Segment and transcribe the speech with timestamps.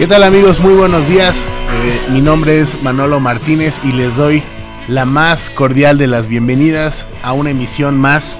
[0.00, 0.60] ¿Qué tal amigos?
[0.60, 1.46] Muy buenos días.
[1.84, 4.42] Eh, mi nombre es Manolo Martínez y les doy
[4.88, 8.38] la más cordial de las bienvenidas a una emisión más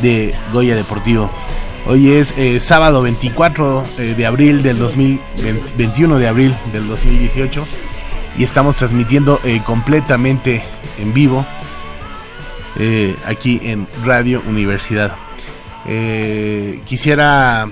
[0.00, 1.30] de Goya Deportivo.
[1.84, 7.66] Hoy es eh, sábado 24 eh, de abril del 2021 de abril del 2018
[8.38, 10.64] y estamos transmitiendo completamente
[10.98, 11.44] en vivo
[13.26, 15.14] aquí en Radio Universidad.
[16.86, 17.68] Quisiera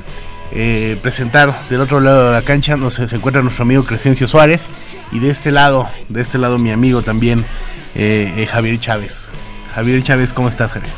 [0.55, 4.69] eh, presentar del otro lado de la cancha nos, se encuentra nuestro amigo Crescencio Suárez
[5.11, 7.45] y de este lado, de este lado mi amigo también
[7.95, 9.29] eh, eh, Javier Chávez.
[9.75, 10.93] Javier Chávez, ¿cómo estás, Javier?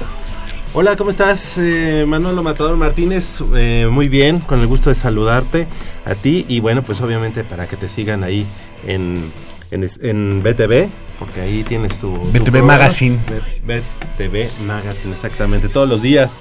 [0.77, 1.57] Hola, ¿cómo estás?
[1.59, 5.69] Eh, Manolo Matador Martínez, eh, muy bien, con el gusto de saludarte
[6.05, 8.45] a ti y bueno, pues obviamente para que te sigan ahí
[8.85, 9.31] en,
[9.71, 10.89] en, en BTV,
[11.21, 12.13] porque ahí tienes tu...
[12.17, 12.65] BTV.
[12.65, 13.19] Magazine.
[13.65, 13.83] B-
[14.19, 16.33] BTV Magazine, exactamente, todos los días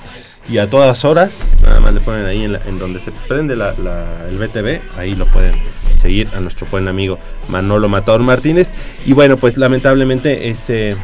[0.49, 3.55] y a todas horas, nada más le ponen ahí en, la- en donde se prende
[3.55, 5.53] la- la- el BTV, ahí lo pueden
[5.97, 7.17] seguir a nuestro buen amigo
[7.47, 8.71] Manolo Matador Martínez.
[9.05, 10.97] Y bueno, pues lamentablemente este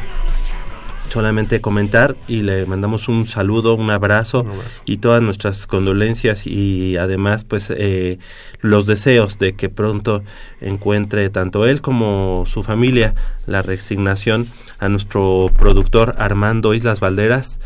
[1.08, 4.46] solamente comentar y le mandamos un saludo, un abrazo,
[4.84, 8.18] y todas nuestras condolencias y además pues eh,
[8.60, 10.22] los deseos de que pronto
[10.60, 13.14] encuentre tanto él como su familia
[13.46, 14.46] la resignación
[14.78, 17.58] a nuestro productor Armando Islas Valderas,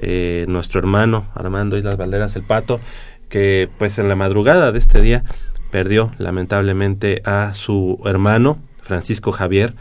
[0.00, 2.80] eh, nuestro hermano Armando Islas Valderas el Pato,
[3.28, 5.24] que pues en la madrugada de este día
[5.70, 9.74] perdió lamentablemente a su hermano Francisco Javier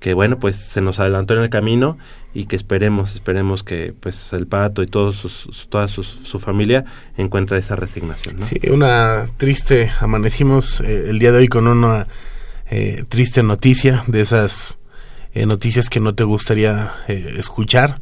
[0.00, 1.98] que bueno pues se nos adelantó en el camino
[2.34, 6.02] y que esperemos esperemos que pues el pato y todos sus, toda su,
[6.38, 6.84] familia
[7.16, 8.36] encuentre esa resignación.
[8.44, 12.06] Sí, una triste, amanecimos eh, el día de hoy con una
[12.70, 14.78] eh, triste noticia, de esas
[15.32, 18.00] eh, noticias que no te gustaría eh, escuchar.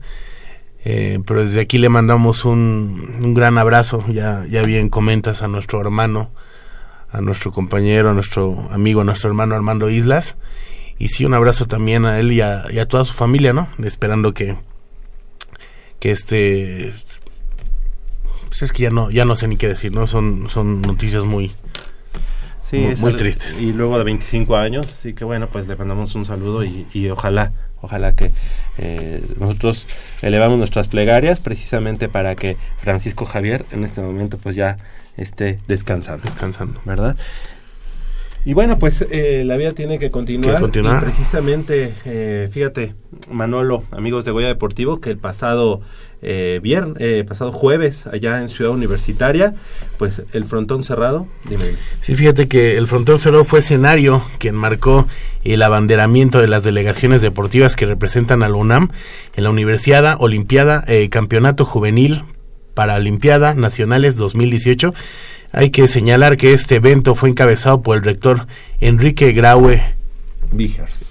[0.89, 5.49] Eh, pero desde aquí le mandamos un, un gran abrazo, ya, ya bien comentas a
[5.49, 6.31] nuestro hermano,
[7.11, 10.37] a nuestro compañero, a nuestro amigo, a nuestro hermano Armando Islas.
[10.97, 13.69] Y sí, un abrazo también a él y a, y a toda su familia, ¿no?
[13.83, 14.57] Esperando que,
[15.99, 16.95] que este
[18.49, 20.07] pues es que ya no, ya no sé ni qué decir, ¿no?
[20.07, 21.51] Son, son noticias muy,
[22.63, 23.61] Sí, Muy- tristes.
[23.61, 27.09] Y luego de 25 años, así que bueno, pues le mandamos un saludo y, y
[27.11, 28.33] ojalá, ojalá que
[28.79, 29.87] eh, nosotros
[30.23, 34.79] elevamos nuestras plegarias precisamente para que Francisco Javier en este momento pues ya
[35.17, 36.25] esté descansando.
[36.25, 36.81] descansando.
[36.85, 37.17] ¿verdad?
[38.47, 40.61] Y bueno, pues eh, la vida tiene que continuar.
[40.61, 41.03] Continuar.
[41.03, 42.95] Y precisamente, eh, fíjate,
[43.29, 45.81] Manolo, amigos de Goya Deportivo, que el pasado
[46.29, 49.55] eh, viernes, eh, pasado jueves, allá en Ciudad Universitaria,
[49.97, 51.65] pues el frontón cerrado, dime.
[52.01, 55.07] Sí, fíjate que el frontón cerrado fue escenario quien marcó
[55.45, 58.91] el abanderamiento de las delegaciones deportivas que representan a la UNAM
[59.37, 62.25] en la Universidad, Olimpiada, eh, Campeonato Juvenil
[62.75, 64.95] Paralimpiada Nacionales 2018.
[65.53, 68.49] Hay que señalar que este evento fue encabezado por el rector
[68.81, 69.81] Enrique Graue
[70.51, 71.06] Vigers.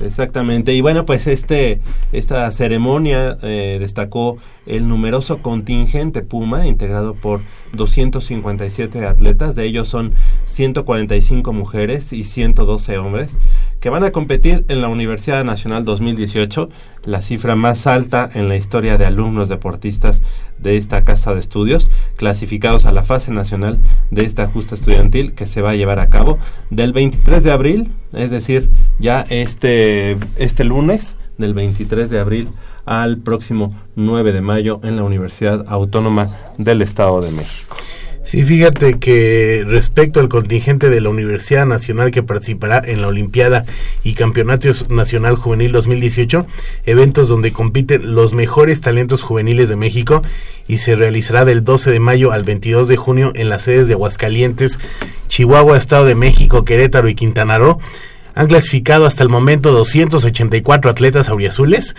[0.00, 0.72] Exactamente.
[0.72, 1.80] Y bueno, pues este
[2.12, 7.40] esta ceremonia eh, destacó el numeroso contingente Puma, integrado por
[7.72, 10.14] 257 atletas, de ellos son
[10.44, 13.38] 145 mujeres y 112 hombres,
[13.80, 16.68] que van a competir en la Universidad Nacional 2018,
[17.04, 20.22] la cifra más alta en la historia de alumnos deportistas
[20.58, 23.78] de esta casa de estudios, clasificados a la fase nacional
[24.10, 26.38] de esta justa estudiantil que se va a llevar a cabo
[26.70, 32.48] del 23 de abril, es decir, ya este, este lunes, del 23 de abril
[32.86, 37.76] al próximo 9 de mayo en la Universidad Autónoma del Estado de México.
[38.26, 43.64] Sí, fíjate que respecto al contingente de la Universidad Nacional que participará en la Olimpiada
[44.02, 46.44] y Campeonato Nacional Juvenil 2018,
[46.86, 50.22] eventos donde compiten los mejores talentos juveniles de México
[50.66, 53.94] y se realizará del 12 de mayo al 22 de junio en las sedes de
[53.94, 54.80] Aguascalientes,
[55.28, 57.78] Chihuahua, Estado de México, Querétaro y Quintana Roo.
[58.34, 61.94] Han clasificado hasta el momento 284 atletas auriazules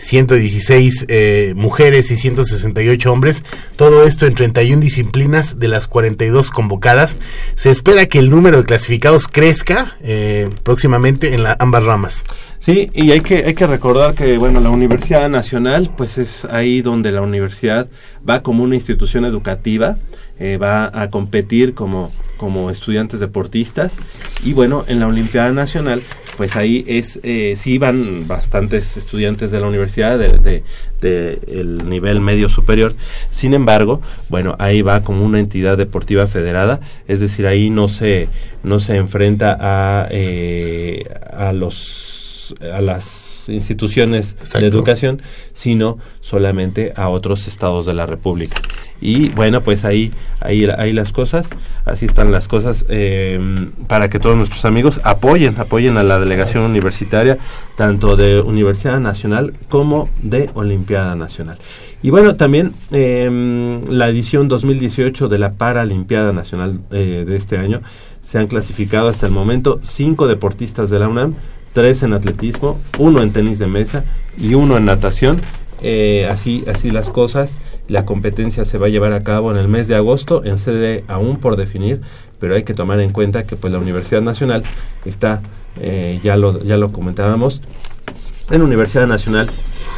[0.00, 3.44] 116 eh, mujeres y 168 hombres,
[3.76, 7.16] todo esto en 31 disciplinas de las 42 convocadas.
[7.54, 12.24] Se espera que el número de clasificados crezca eh, próximamente en la, ambas ramas.
[12.58, 16.82] Sí, y hay que, hay que recordar que, bueno, la Universidad Nacional, pues es ahí
[16.82, 17.88] donde la universidad
[18.28, 19.96] va como una institución educativa,
[20.40, 23.98] eh, va a competir como, como estudiantes deportistas,
[24.44, 26.02] y bueno, en la Olimpiada Nacional
[26.40, 30.62] pues ahí es eh, sí van bastantes estudiantes de la universidad de,
[31.02, 32.94] el nivel medio superior.
[33.30, 34.00] Sin embargo
[34.30, 36.80] bueno ahí va como una entidad deportiva federada.
[37.08, 38.28] Es decir ahí no se
[38.62, 45.22] no se enfrenta a eh, a los a las instituciones de educación,
[45.54, 48.60] sino solamente a otros estados de la República.
[49.00, 51.48] Y bueno, pues ahí, ahí, ahí las cosas,
[51.86, 53.40] así están las cosas, eh,
[53.86, 57.38] para que todos nuestros amigos apoyen, apoyen a la delegación universitaria,
[57.76, 61.58] tanto de Universidad Nacional como de Olimpiada Nacional.
[62.02, 67.80] Y bueno, también eh, la edición 2018 de la Paralimpiada Nacional eh, de este año
[68.22, 71.34] se han clasificado hasta el momento cinco deportistas de la UNAM,
[71.72, 74.04] tres en atletismo, uno en tenis de mesa
[74.38, 75.40] y uno en natación.
[75.82, 77.56] Eh, así, así las cosas.
[77.88, 81.04] La competencia se va a llevar a cabo en el mes de agosto, en sede
[81.08, 82.00] aún por definir,
[82.38, 84.62] pero hay que tomar en cuenta que pues la Universidad Nacional
[85.04, 85.42] está,
[85.80, 87.62] eh, ya, lo, ya lo comentábamos,
[88.50, 89.50] en Universidad Nacional,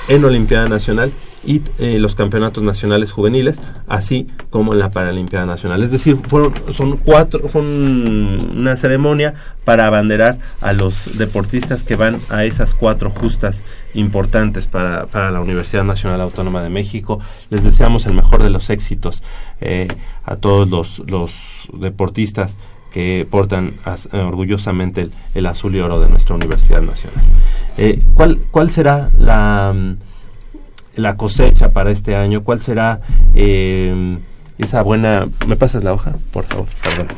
[0.08, 1.12] en Olimpiada Nacional
[1.44, 5.82] y eh, los campeonatos nacionales juveniles, así como en la Paralimpiada Nacional.
[5.82, 9.34] Es decir, fueron, son cuatro, fue una ceremonia
[9.64, 13.62] para abanderar a los deportistas que van a esas cuatro justas
[13.94, 17.20] importantes para, para la Universidad Nacional Autónoma de México.
[17.50, 19.22] Les deseamos el mejor de los éxitos
[19.60, 19.88] eh,
[20.24, 22.56] a todos los, los deportistas
[22.92, 23.74] que portan
[24.12, 27.24] orgullosamente el, azul y oro de nuestra Universidad Nacional.
[27.78, 29.74] Eh, ¿cuál, ¿Cuál será la
[30.96, 32.42] la cosecha para este año?
[32.44, 33.00] ¿Cuál será
[33.34, 34.18] eh,
[34.58, 35.28] esa buena...
[35.46, 36.14] ¿Me pasas la hoja?
[36.32, 37.08] Por favor, perdón.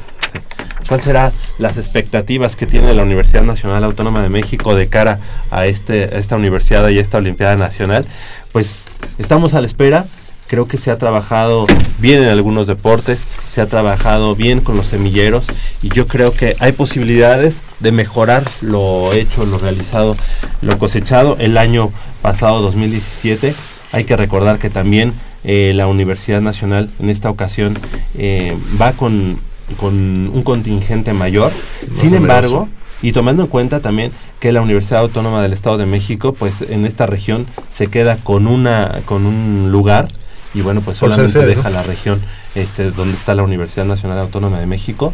[0.88, 5.18] ¿Cuál será las expectativas que tiene la Universidad Nacional Autónoma de México de cara
[5.50, 8.04] a, este, a esta universidad y a esta Olimpiada Nacional?
[8.52, 8.84] Pues
[9.18, 10.04] estamos a la espera.
[10.46, 11.66] Creo que se ha trabajado
[11.98, 15.44] bien en algunos deportes, se ha trabajado bien con los semilleros
[15.82, 20.16] y yo creo que hay posibilidades de mejorar lo hecho, lo realizado,
[20.60, 21.90] lo cosechado el año
[22.22, 23.54] pasado 2017.
[23.92, 25.14] Hay que recordar que también
[25.44, 27.78] eh, la Universidad Nacional en esta ocasión
[28.16, 29.38] eh, va con,
[29.76, 29.94] con,
[30.32, 31.52] un contingente mayor.
[31.92, 32.68] Sin embargo,
[33.02, 36.86] y tomando en cuenta también que la Universidad Autónoma del Estado de México, pues en
[36.86, 40.08] esta región se queda con una con un lugar
[40.54, 42.20] y bueno, pues solamente deja la región
[42.54, 45.12] este donde está la Universidad Nacional Autónoma de México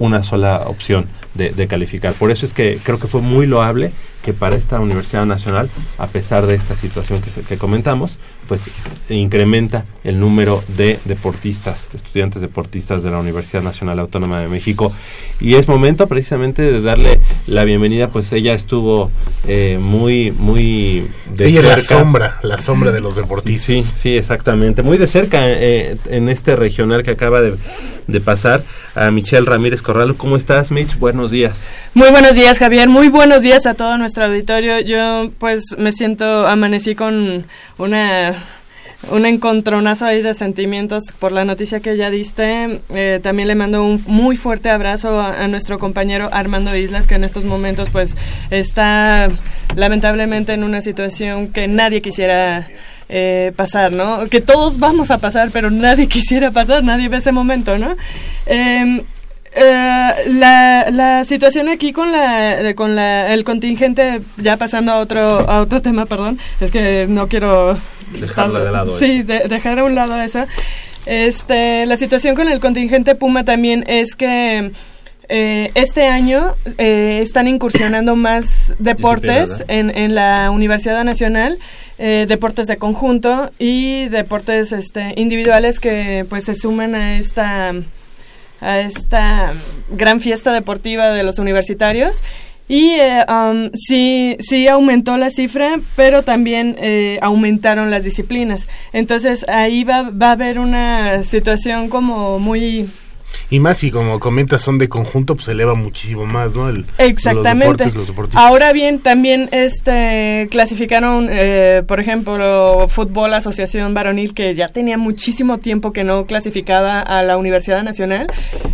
[0.00, 2.14] una sola opción de, de, calificar.
[2.14, 3.92] Por eso es que creo que fue muy loable
[4.24, 8.18] que para esta Universidad Nacional, a pesar de esta situación que, que comentamos,
[8.50, 8.68] pues
[9.08, 14.92] incrementa el número de deportistas, estudiantes deportistas de la Universidad Nacional Autónoma de México.
[15.40, 19.12] Y es momento precisamente de darle la bienvenida, pues ella estuvo
[19.46, 21.76] eh, muy, muy de ella cerca.
[21.76, 23.66] la sombra, la sombra de los deportistas.
[23.66, 24.82] Sí, sí, exactamente.
[24.82, 27.54] Muy de cerca eh, en este regional que acaba de,
[28.12, 28.62] de pasar
[28.94, 30.16] a Michelle Ramírez Corralo.
[30.16, 30.98] ¿Cómo estás, Mitch?
[30.98, 31.68] Buenos días.
[31.94, 32.88] Muy buenos días, Javier.
[32.88, 34.80] Muy buenos días a todo nuestro auditorio.
[34.80, 37.44] Yo, pues, me siento, amanecí con
[37.78, 38.34] una
[39.08, 42.80] un encontronazo ahí de sentimientos por la noticia que ya diste.
[42.90, 47.24] Eh, también le mando un muy fuerte abrazo a, nuestro compañero Armando Islas, que en
[47.24, 48.16] estos momentos pues
[48.50, 49.28] está
[49.74, 52.68] lamentablemente en una situación que nadie quisiera
[53.12, 54.28] eh, pasar, ¿no?
[54.28, 57.96] Que todos vamos a pasar, pero nadie quisiera pasar, nadie ve ese momento, ¿no?
[58.46, 59.02] Eh,
[59.52, 65.20] eh, la, la situación aquí con la con la, el contingente ya pasando a otro
[65.50, 67.76] a otro tema perdón es que no quiero
[68.12, 70.46] dejarlo de lado sí de, dejar a un lado eso
[71.04, 74.70] este la situación con el contingente Puma también es que
[75.30, 81.58] eh, este año eh, están incursionando más deportes en, en la Universidad Nacional
[82.02, 87.74] eh, deportes de conjunto y deportes este, individuales que pues se suman a esta
[88.62, 89.52] a esta
[89.90, 92.22] gran fiesta deportiva de los universitarios.
[92.68, 92.94] Y
[93.28, 98.66] um, sí, sí aumentó la cifra, pero también eh, aumentaron las disciplinas.
[98.94, 102.88] Entonces ahí va, va a haber una situación como muy
[103.50, 106.68] y más si como comentas son de conjunto, pues eleva muchísimo más, ¿no?
[106.68, 107.66] El, Exactamente.
[107.66, 108.36] Los deportes, los deportes.
[108.36, 115.58] Ahora bien, también este clasificaron, eh, por ejemplo, fútbol asociación varonil que ya tenía muchísimo
[115.58, 118.26] tiempo que no clasificaba a la Universidad Nacional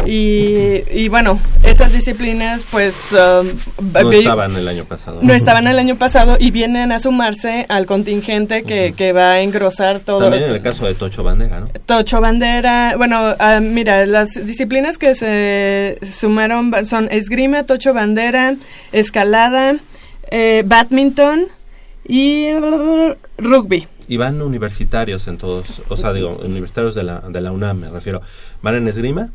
[0.04, 3.46] y, y bueno, esas disciplinas pues um,
[3.92, 5.20] no estaban el año pasado.
[5.22, 8.94] No estaban el año pasado y vienen a sumarse al contingente que, uh -huh.
[8.94, 10.20] que va a engrosar todo.
[10.20, 11.68] También en el caso de Tocho Bandera, ¿no?
[11.86, 18.56] Tocho Bandera, bueno, uh, mira, las disciplinas que se sumaron son esgrima, tocho bandera,
[18.92, 19.76] escalada,
[20.30, 21.48] eh, badminton
[22.06, 22.48] y
[23.38, 23.88] rugby.
[24.08, 27.88] Y van universitarios en todos, o sea, digo, universitarios de la, de la UNAM, me
[27.88, 28.22] refiero.
[28.62, 29.30] ¿Van en esgrima?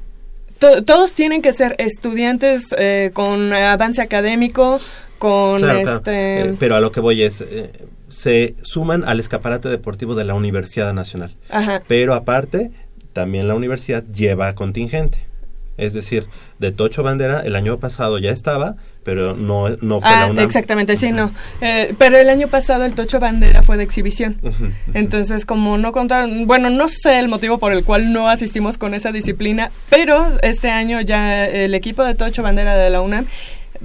[0.60, 4.80] To todos tienen que ser estudiantes eh, con avance académico,
[5.18, 6.02] con claro, este...
[6.02, 6.54] Claro.
[6.54, 7.42] Eh, pero a lo que voy es...
[7.42, 7.72] Eh,
[8.12, 11.34] se suman al escaparate deportivo de la Universidad Nacional.
[11.50, 11.82] Ajá.
[11.88, 12.72] Pero aparte,
[13.14, 15.32] también la universidad lleva contingente.
[15.78, 16.28] Es decir,
[16.60, 20.46] de Tocho Bandera el año pasado ya estaba, pero no, no fue ah, la UNAM.
[20.46, 21.32] Exactamente, sí, no.
[21.62, 24.38] Eh, pero el año pasado el Tocho Bandera fue de exhibición.
[24.44, 24.72] Uh -huh, uh -huh.
[24.94, 28.94] Entonces, como no contaron, bueno, no sé el motivo por el cual no asistimos con
[28.94, 33.26] esa disciplina, pero este año ya el equipo de Tocho Bandera de la UNAM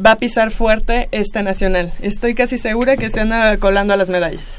[0.05, 1.93] va a pisar fuerte esta nacional.
[2.03, 4.59] Estoy casi segura que se anda colando a las medallas.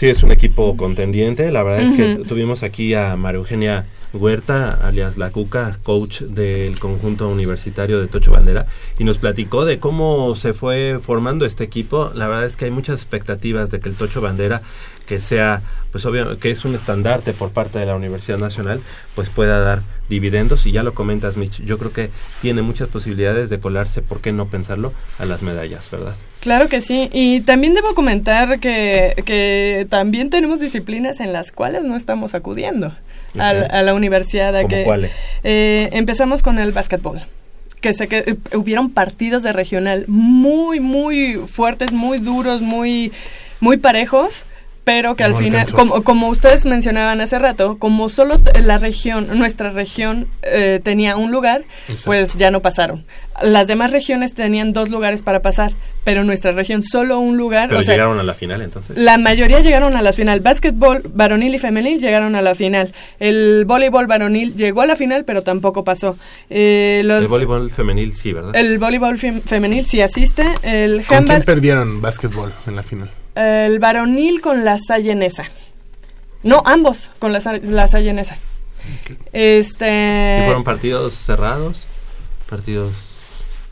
[0.00, 1.52] Sí, es un equipo contendiente.
[1.52, 1.92] La verdad uh -huh.
[1.92, 8.00] es que tuvimos aquí a María Eugenia Huerta, alias La Cuca, coach del conjunto universitario
[8.00, 8.64] de Tocho Bandera,
[8.98, 12.12] y nos platicó de cómo se fue formando este equipo.
[12.14, 14.62] La verdad es que hay muchas expectativas de que el Tocho Bandera,
[15.10, 18.80] que sea, pues obvio, que es un estandarte por parte de la Universidad Nacional,
[19.16, 20.66] pues pueda dar dividendos.
[20.66, 24.30] Y ya lo comentas, Mitch, yo creo que tiene muchas posibilidades de colarse, ¿por qué
[24.30, 26.14] no pensarlo?, a las medallas, ¿verdad?
[26.38, 31.82] Claro que sí, y también debo comentar que, que también tenemos disciplinas en las cuales
[31.82, 32.94] no estamos acudiendo
[33.36, 34.54] a, a, la universidad.
[34.54, 35.10] A que, cuáles?
[35.42, 37.20] Eh, empezamos con el básquetbol
[37.80, 43.10] que sé que eh, hubieron partidos de regional muy, muy fuertes, muy duros, muy,
[43.58, 44.44] muy parejos
[44.90, 49.70] pero que al final, como, como, ustedes mencionaban hace rato, como solo la región, nuestra
[49.70, 52.06] región eh, tenía un lugar, Exacto.
[52.06, 53.04] pues ya no pasaron.
[53.40, 55.70] Las demás regiones tenían dos lugares para pasar,
[56.02, 57.68] pero nuestra región solo un lugar.
[57.68, 58.98] Pero o sea, llegaron a la final entonces.
[58.98, 60.40] La mayoría llegaron a la final.
[60.40, 62.92] Básquetbol varonil y femenil llegaron a la final.
[63.20, 66.18] El voleibol varonil llegó a la final, pero tampoco pasó.
[66.50, 68.56] Eh, los, el voleibol femenil sí, ¿verdad?
[68.56, 70.44] El voleibol femenil sí asiste.
[70.64, 73.08] El ¿Con quién perdieron básquetbol en la final?
[73.34, 75.44] El varonil con la sayenesa.
[76.42, 78.36] No, ambos con la, la sayenesa.
[79.02, 79.16] Okay.
[79.32, 80.40] Este.
[80.40, 81.86] ¿Y fueron partidos cerrados?
[82.48, 82.92] Partidos.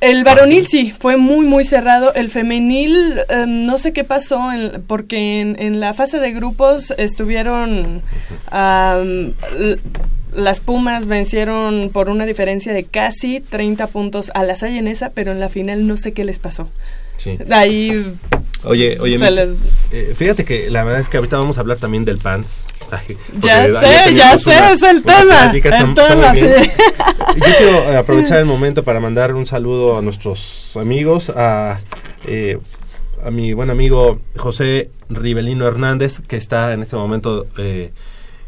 [0.01, 2.15] El varonil sí, fue muy, muy cerrado.
[2.15, 6.93] El femenil, um, no sé qué pasó, en, porque en, en, la fase de grupos
[6.99, 8.03] estuvieron.
[8.53, 9.33] Um,
[10.35, 15.41] las Pumas vencieron por una diferencia de casi 30 puntos a la Sayenesa, pero en
[15.41, 16.69] la final no sé qué les pasó.
[17.19, 17.39] Sí.
[17.51, 18.17] Ahí
[18.65, 19.55] Oye, oye, Mitch, les...
[19.93, 22.67] eh, fíjate que la verdad es que ahorita vamos a hablar también del PANS.
[22.91, 25.51] Ay, ya sé, ya sé, una, es el tema.
[25.51, 26.41] El está, tema, sí.
[27.37, 31.79] Yo quiero aprovechar el momento para mandar un saludo a nuestros amigos, a,
[32.27, 32.59] eh,
[33.23, 37.93] a mi buen amigo José Rivelino Hernández, que está en este momento eh,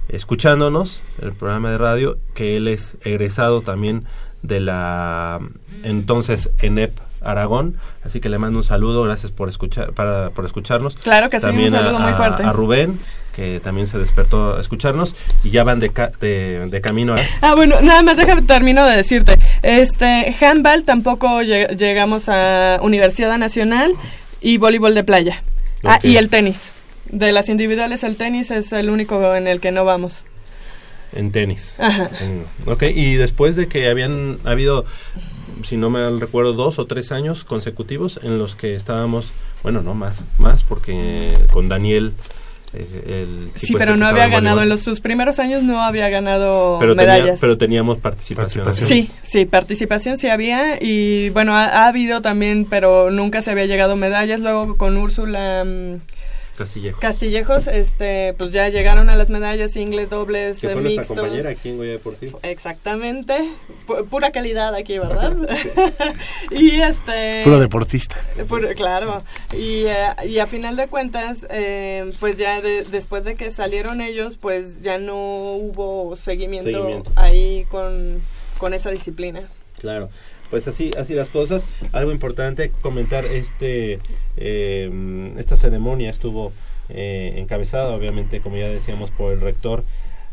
[0.09, 4.07] escuchándonos, el programa de radio, que él es egresado también
[4.43, 5.39] de la
[5.85, 10.97] entonces ENEP Aragón, así que le mando un saludo, gracias por escuchar, para, por escucharnos.
[10.97, 12.43] Claro que también sí, un saludo a, muy fuerte.
[12.43, 12.99] A Rubén,
[13.35, 17.19] que también se despertó a escucharnos, y ya van de, ca de, de, camino a...
[17.43, 23.37] Ah, bueno, nada más déjame termino de decirte, este, handball tampoco lleg llegamos a Universidad
[23.39, 23.93] Nacional
[24.41, 25.43] y voleibol de playa.
[25.79, 25.91] Okay.
[25.91, 26.73] Ah, y el tenis.
[27.11, 30.27] De las individuales, el tenis es el único en el que no vamos.
[31.13, 31.75] En tenis.
[31.81, 32.09] Ajá.
[32.21, 34.85] En- ok, y después de que habían habido,
[35.65, 39.95] si no me recuerdo, dos o tres años consecutivos en los que estábamos, bueno, no
[39.95, 42.13] más, más porque con Daniel,
[42.73, 46.09] eh, el Sí, pero este no había ganado, en los, sus primeros años no había
[46.09, 47.41] ganado pero, tenía- medallas.
[47.41, 48.65] pero teníamos participación.
[48.65, 49.07] Participación.
[49.07, 53.67] Sí, sí, participación sí había y bueno, ha, ha habido también, pero nunca se había
[53.67, 54.41] llegado medallas.
[54.41, 55.97] Luego con Úrsula mm,
[56.65, 57.01] Castillejo.
[57.01, 61.19] Castillejos, este, pues ya llegaron a las medallas singles, dobles, que fue nuestra mixtos.
[61.19, 62.39] compañera aquí en Goya Deportivo.
[62.43, 63.51] Exactamente,
[63.87, 65.35] Pu- pura calidad aquí, ¿verdad?
[66.51, 67.43] y este...
[67.45, 68.17] Puro deportista.
[68.49, 69.23] Puro- claro.
[69.57, 69.95] Y, eh,
[70.27, 74.83] y a final de cuentas, eh, pues ya de- después de que salieron ellos, pues
[74.83, 75.15] ya no
[75.55, 77.13] hubo seguimiento, Seguimiento.
[77.17, 78.21] ahí con,
[78.59, 79.49] con esa disciplina.
[79.79, 80.11] Claro,
[80.51, 81.67] pues así, así las cosas.
[81.93, 84.01] Algo importante comentar, este,
[84.37, 86.53] eh, esta ceremonia estuvo
[86.89, 89.85] eh, encabezada, obviamente, como ya decíamos, por el rector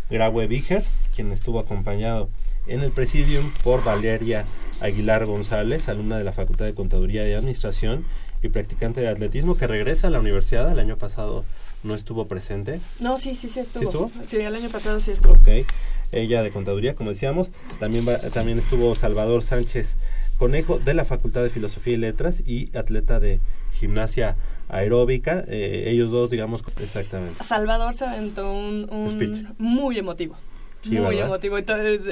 [0.09, 2.29] Graue Vigers, quien estuvo acompañado
[2.67, 4.45] en el presidium por Valeria
[4.81, 8.05] Aguilar González, alumna de la Facultad de Contaduría y Administración
[8.43, 10.71] y practicante de atletismo que regresa a la universidad.
[10.71, 11.45] El año pasado
[11.83, 12.79] no estuvo presente.
[12.99, 13.83] No, sí, sí, sí estuvo.
[13.83, 14.11] estuvo?
[14.25, 15.33] Sí, el año pasado sí estuvo.
[15.33, 15.65] Ok,
[16.11, 17.49] ella de contaduría, como decíamos,
[17.79, 19.97] también va- también estuvo Salvador Sánchez
[20.37, 23.39] Conejo de la Facultad de Filosofía y Letras y atleta de
[23.73, 24.35] gimnasia
[24.69, 27.43] aeróbica, eh, ellos dos, digamos, exactamente.
[27.43, 29.45] Salvador se aventó un, un Speech.
[29.57, 30.35] muy emotivo.
[30.83, 31.25] Sí, muy ¿verdad?
[31.27, 31.57] emotivo.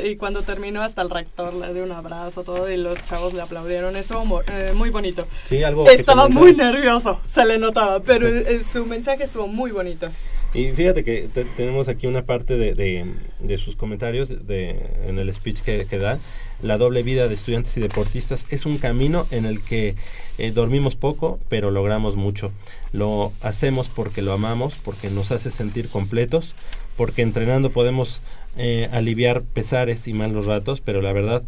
[0.03, 3.41] Y, cuando terminó, hasta el rector le dio un abrazo, todo, y los chavos le
[3.41, 3.93] aplaudieron.
[4.25, 5.27] Mo- eh, muy bonito.
[5.47, 9.71] Sí, algo que Estaba muy nervioso, se le notaba, pero eh, su mensaje estuvo muy
[9.71, 10.09] bonito.
[10.55, 15.33] Y fíjate que te- tenemos aquí una parte de, de- sus comentarios de, en el
[15.33, 16.17] speech que, que da.
[16.61, 19.95] La doble vida de estudiantes y deportistas es un camino en el que
[20.37, 22.51] eh, dormimos poco, pero logramos mucho.
[22.93, 26.55] Lo hacemos porque lo amamos, porque nos hace sentir completos,
[26.95, 28.21] porque entrenando podemos
[28.57, 31.43] eh, aliviar pesares y malos ratos, pero la verdad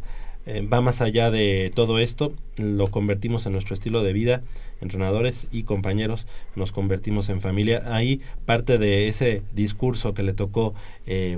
[0.46, 4.42] eh, va más allá de todo esto, lo convertimos en nuestro estilo de vida,
[4.82, 7.84] entrenadores y compañeros, nos convertimos en familia.
[7.86, 10.74] Ahí parte de ese discurso que le tocó
[11.06, 11.38] eh,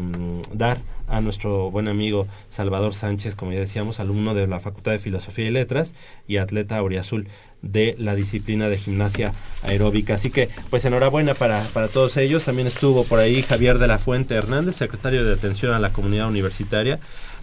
[0.53, 4.99] dar a nuestro buen amigo Salvador Sánchez, como ya decíamos, alumno de la Facultad de
[4.99, 5.95] Filosofía y Letras
[6.27, 7.27] y atleta auriazul
[7.61, 10.13] de la disciplina de gimnasia aeróbica.
[10.13, 12.45] Así que, pues enhorabuena para, para todos ellos.
[12.45, 16.29] También estuvo por ahí Javier de la Fuente Hernández, secretario de Atención a la Comunidad
[16.29, 16.99] Universitaria,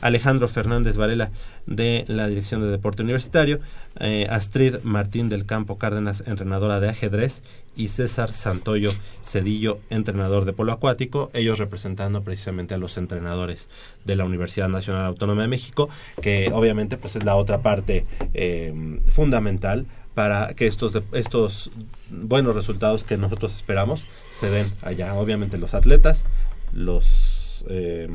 [0.06, 1.30] Alejandro Fernández Varela
[1.66, 3.58] de la Dirección de Deporte Universitario,
[3.98, 7.42] eh, Astrid Martín del Campo Cárdenas, entrenadora de ajedrez,
[7.76, 8.90] y César Santoyo
[9.22, 13.68] Cedillo, entrenador de polo acuático, ellos representando precisamente a los entrenadores
[14.04, 15.88] de la Universidad Nacional Autónoma de México,
[16.22, 21.70] que obviamente pues es la otra parte eh, fundamental para que estos estos
[22.08, 25.14] buenos resultados que nosotros esperamos se den allá.
[25.14, 26.24] Obviamente los atletas,
[26.72, 28.08] los eh,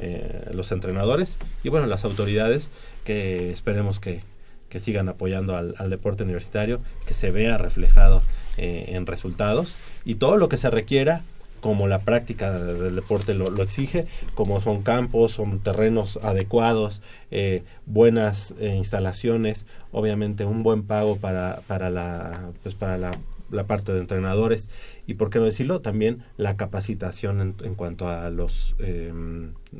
[0.00, 2.70] eh, los entrenadores y bueno las autoridades
[3.04, 4.22] que esperemos que,
[4.68, 8.22] que sigan apoyando al, deporte universitario, que se vea reflejado
[8.56, 11.22] eh, en resultados y todo lo que se requiera
[11.60, 17.02] como la práctica de- del deporte lo, lo exige, como son campos, son terrenos adecuados,
[17.30, 23.10] eh, buenas eh, instalaciones, obviamente un buen pago para, para la pues para la,
[23.50, 24.70] la parte de entrenadores
[25.10, 29.12] y por qué no decirlo también la capacitación en, en cuanto a los eh,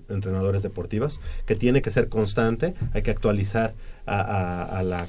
[0.09, 3.75] entrenadores deportivos que tiene que ser constante, hay que actualizar
[4.07, 5.07] a, a- a la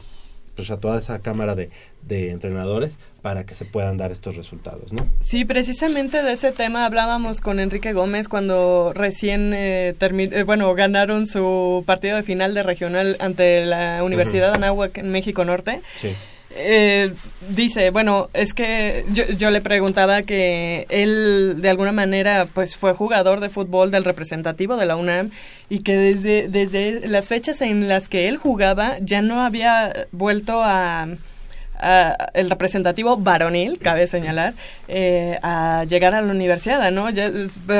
[0.55, 1.69] pues a toda esa cámara de,
[2.05, 5.07] de entrenadores para que se puedan dar estos resultados, ¿no?
[5.21, 11.25] Sí, precisamente de ese tema hablábamos con Enrique Gómez cuando recién eh, eh, bueno, ganaron
[11.25, 15.79] su partido de final de regional ante la Universidad de Anáhuac en México Norte.
[15.95, 16.09] Sí.
[16.55, 17.13] Eh,
[17.49, 22.93] dice, bueno, es que yo, yo le preguntaba que él de alguna manera pues fue
[22.93, 25.31] jugador de fútbol del representativo de la UNAM
[25.69, 30.61] y que desde, desde las fechas en las que él jugaba ya no había vuelto
[30.61, 31.07] a,
[31.81, 34.53] a- el representativo varonil, cabe señalar,
[34.87, 37.09] eh, a llegar a la universidad, ¿no?
[37.09, 37.29] Ya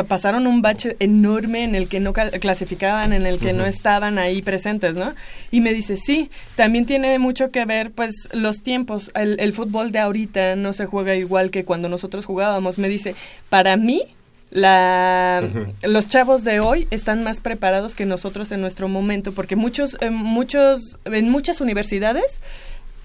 [0.07, 4.41] pasaron un bache enorme en el que no clasificaban, en el que no estaban ahí
[4.41, 5.13] presentes, ¿no?
[5.51, 9.11] Y me dice, sí, también tiene mucho que ver, pues, los tiempos.
[9.15, 12.77] El, el fútbol de ahorita no se juega igual que cuando nosotros jugábamos.
[12.77, 13.15] Me dice,
[13.49, 14.03] para mí,
[14.51, 15.41] la,
[15.81, 20.09] los chavos de hoy están más preparados que nosotros en nuestro momento, porque muchos, eh,
[20.09, 22.41] muchos, en muchas universidades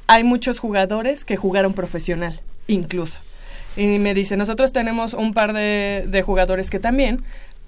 [0.07, 3.21] hay muchos jugadores que jugaron profesional, incluso.
[3.77, 7.23] Y me dice, nosotros tenemos un par de, de jugadores que también,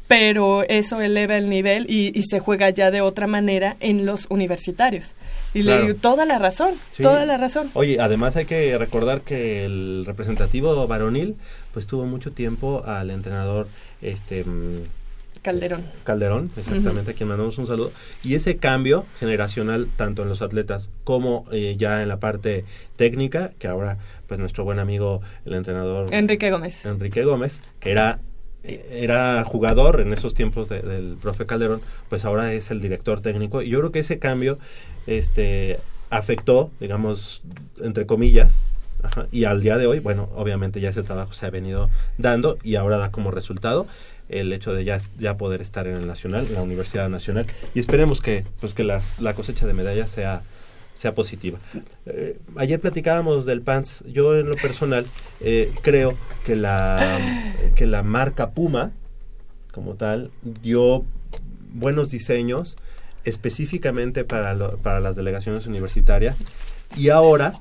[0.07, 4.27] pero eso eleva el nivel y, y se juega ya de otra manera en los
[4.31, 5.13] universitarios.
[5.53, 5.83] Y Claro.
[5.83, 7.03] le digo, toda la razón, Sí.
[7.03, 7.71] toda la razón.
[7.75, 11.37] Oye, además hay que recordar que el representativo varonil
[11.75, 13.69] pues tuvo mucho tiempo al entrenador
[14.01, 14.83] este mm,
[15.43, 15.83] Calderón.
[16.05, 17.91] Calderón, exactamente, a quien mandamos un saludo.
[18.25, 22.65] Y ese cambio generacional, tanto en los atletas como eh, ya en la parte
[22.97, 26.85] técnica, que ahora, pues nuestro buen amigo, el entrenador Enrique Gómez.
[26.87, 28.21] Enrique Gómez, que era
[28.65, 33.63] era jugador en esos tiempos de- del profe Calderón, pues ahora es el director técnico.
[33.63, 34.59] Y yo creo que ese cambio
[35.07, 35.79] este,
[36.11, 37.41] afectó, digamos,
[37.81, 38.61] entre comillas,
[39.03, 42.59] ajá, y al día de hoy, bueno, obviamente ya ese trabajo se ha venido dando
[42.63, 43.87] y ahora da como resultado
[44.29, 47.81] el hecho de ya, ya poder estar en el Nacional, en la Universidad Nacional, y
[47.81, 50.43] esperemos que, pues, que las, la cosecha de medallas sea
[50.99, 51.61] sea positiva.
[52.07, 54.03] Eh, ayer platicábamos del PANS.
[54.07, 55.07] Yo en lo personal
[55.41, 58.91] eh, creo que la, que la marca Puma,
[59.73, 61.05] como tal, dio
[61.73, 62.77] buenos diseños
[63.23, 66.39] específicamente para, para las delegaciones universitarias.
[66.97, 67.61] Y ahora,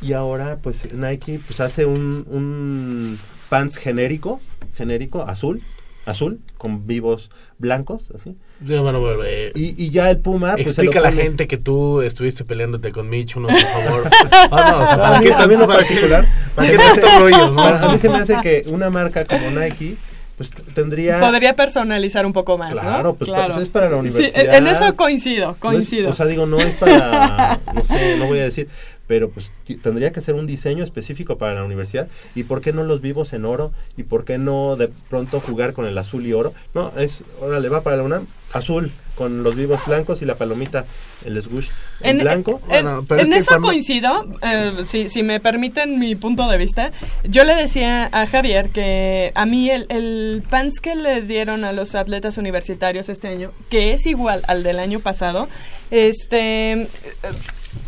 [0.00, 4.40] y ahora pues Nike pues hace un, un pants genérico,
[4.76, 5.60] genérico, azul,
[6.06, 8.36] azul, con vivos blancos, así.
[8.64, 11.58] Ya, bueno, bueno, eh, Y, y ya el Puma, pues explica a la gente que
[11.58, 14.02] tú estuviste peleándote con Mitch, uno, por favor.
[14.50, 17.00] Ah, no, o sea, ¿para qué tanto- para qué- particular, ¿Para se qué me hace-
[17.00, 17.62] tantos rollos, no?
[17.62, 19.96] para- A mí se me hace que una marca como Nike,
[20.36, 21.18] pues tendría...
[21.18, 22.80] Podría personalizar un poco más, ¿no?
[22.80, 24.54] Claro, pues, pues, es para la Sí, universidad.
[24.54, 26.10] en eso coincido, No es- coincido.
[26.10, 28.68] o sea, digo, no es para, no sé, no voy a decir,
[29.06, 29.50] pero pues
[29.82, 32.08] tendría que ser un diseño específico para la universidad.
[32.34, 33.72] ¿Y por qué no los vivos en oro?
[33.96, 36.52] ¿Y por qué no de pronto jugar con el azul y oro?
[36.74, 40.84] No, es, órale, va para la UNAM, azul, con los vivos blancos y la palomita,
[41.24, 41.68] el swoosh
[42.02, 42.60] en, blanco.
[42.64, 46.46] en- Bueno, pero en es que eso coincido, eh, si, si me permiten mi punto
[46.48, 46.90] de vista.
[47.24, 51.72] Yo le decía a Javier que a mí el, el pants que le dieron a
[51.72, 55.48] los atletas universitarios este año, que es igual al del año pasado,
[55.90, 56.86] este eh,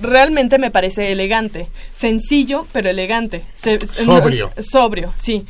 [0.00, 4.50] realmente me parece elegante, sencillo pero elegante, Se- Sobrio.
[4.60, 5.46] sobrio, sí.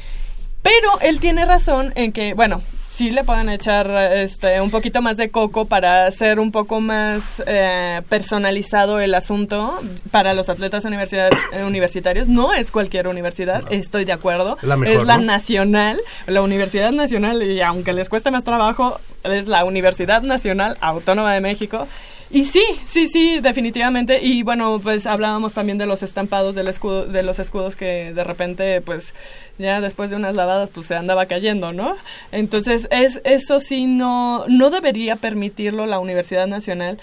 [0.63, 5.17] Pero él tiene razón en que, bueno, sí le pueden echar este, un poquito más
[5.17, 9.79] de coco para hacer un poco más eh, personalizado el asunto
[10.11, 12.27] para los atletas universidad- eh, universitarios.
[12.27, 14.57] No es cualquier universidad, estoy de acuerdo.
[14.61, 15.25] Es la mejor, es la ¿no?
[15.25, 21.33] nacional, la Universidad Nacional, y aunque les cueste más trabajo, es la Universidad Nacional Autónoma
[21.35, 21.87] de México.
[22.31, 24.23] Y sí, sí, sí, definitivamente.
[24.23, 28.23] Y bueno, pues hablábamos también de los estampados del escudo, de los escudos que de
[28.25, 29.15] repente, pues,
[29.59, 31.95] ya después de unas lavadas, pues se andaba cayendo, ¿no?
[32.31, 36.99] Entonces, es, eso sí no, no debería permitirlo la Universidad Nacional,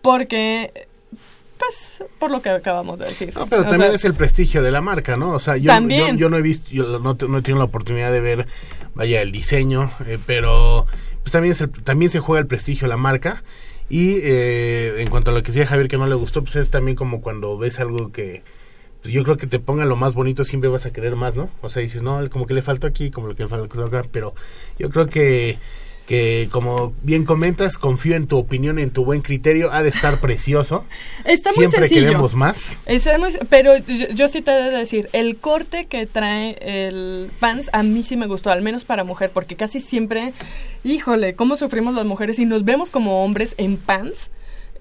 [0.00, 0.72] porque,
[1.58, 3.32] pues, por lo que acabamos de decir.
[3.36, 5.30] No, pero O también sea, es el prestigio de la marca, ¿no?
[5.32, 6.12] O sea, yo, También.
[6.16, 8.46] yo, yo no he visto, yo no, no he tenido la oportunidad de ver,
[8.94, 10.86] vaya, el diseño, eh, pero
[11.22, 13.42] pues también, es el- también se juega el prestigio de la marca.
[13.90, 16.70] Y eh, en cuanto a lo que decía Javier que no le gustó, pues es
[16.70, 18.42] también como cuando ves algo que
[19.02, 21.50] pues yo creo que te ponga lo más bonito, siempre vas a querer más, ¿no?
[21.62, 24.04] O sea, dices, no, como que le faltó aquí, como lo que le faltó acá,
[24.12, 24.34] pero
[24.78, 25.58] yo creo que,
[26.06, 30.18] que como bien comentas, confío en tu opinión, en tu buen criterio, ha de estar
[30.20, 30.84] precioso.
[31.24, 32.06] Está muy Siempre sencillo.
[32.08, 32.78] queremos más.
[33.18, 37.70] Muy- pero yo, yo sí te he de decir, el corte que trae el pants
[37.72, 40.32] a mí sí me gustó, al menos para mujer, porque casi siempre,
[40.82, 44.30] híjole, cómo sufrimos las mujeres y nos vemos como hombres en pants.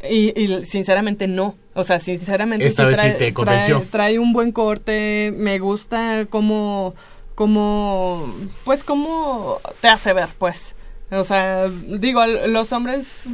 [0.09, 4.31] Y, y sinceramente no, o sea, sinceramente Esta vez sí trae, te trae, trae un
[4.31, 6.95] buen corte, me gusta cómo,
[7.35, 10.73] cómo, pues cómo te hace ver, pues.
[11.11, 13.25] O sea, digo, los hombres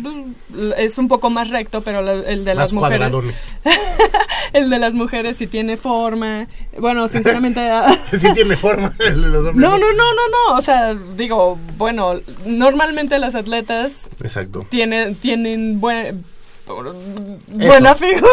[0.78, 3.12] es un poco más recto, pero el de Más las mujeres
[4.54, 6.48] el de las mujeres sí tiene forma.
[6.78, 7.60] Bueno, sinceramente.
[7.72, 9.56] ah, sí tiene forma el de los hombres.
[9.58, 10.58] no, no, no, no, no.
[10.58, 14.66] O sea, digo, bueno, normalmente las atletas Exacto.
[14.70, 16.24] tienen, tienen buen,
[17.48, 18.30] buena figura.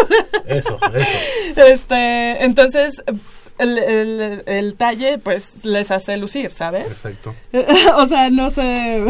[0.46, 1.08] Eso, eso.
[1.66, 3.02] Este, entonces,
[3.62, 6.86] el, el, el talle, pues, les hace lucir, ¿sabes?
[6.86, 7.34] Exacto.
[7.96, 9.02] o sea, no sé.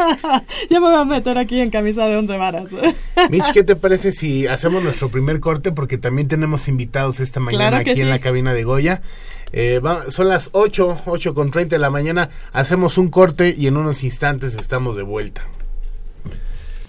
[0.70, 2.66] ya me voy a meter aquí en camisa de once varas.
[3.30, 5.72] Mitch, ¿qué te parece si hacemos nuestro primer corte?
[5.72, 9.02] Porque también tenemos invitados esta mañana Claro aquí en la cabina de Goya.
[9.52, 12.30] Eh, va- son las 8, 8 con 30 de la mañana.
[12.52, 15.42] Hacemos un corte y en unos instantes estamos de vuelta.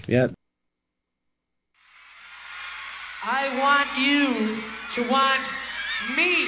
[0.07, 0.29] Ya,
[3.23, 4.57] I want you
[4.95, 5.41] to want
[6.15, 6.47] me.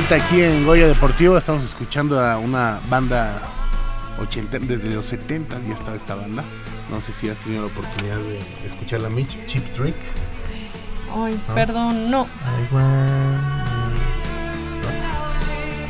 [0.00, 1.36] Vuelta aquí en Goya Deportivo.
[1.36, 3.38] Estamos escuchando a una banda
[4.18, 6.42] 80, desde los 70 ya estaba esta banda.
[6.90, 9.44] No sé si has tenido la oportunidad de escucharla, Mitch.
[9.46, 9.94] Chip Trick.
[11.14, 12.26] Ay, perdón, no.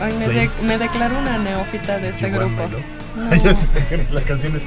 [0.00, 2.78] Ay, me, de- me declaro una neófita de este You want grupo.
[3.16, 3.30] No,
[4.12, 4.62] las canciones.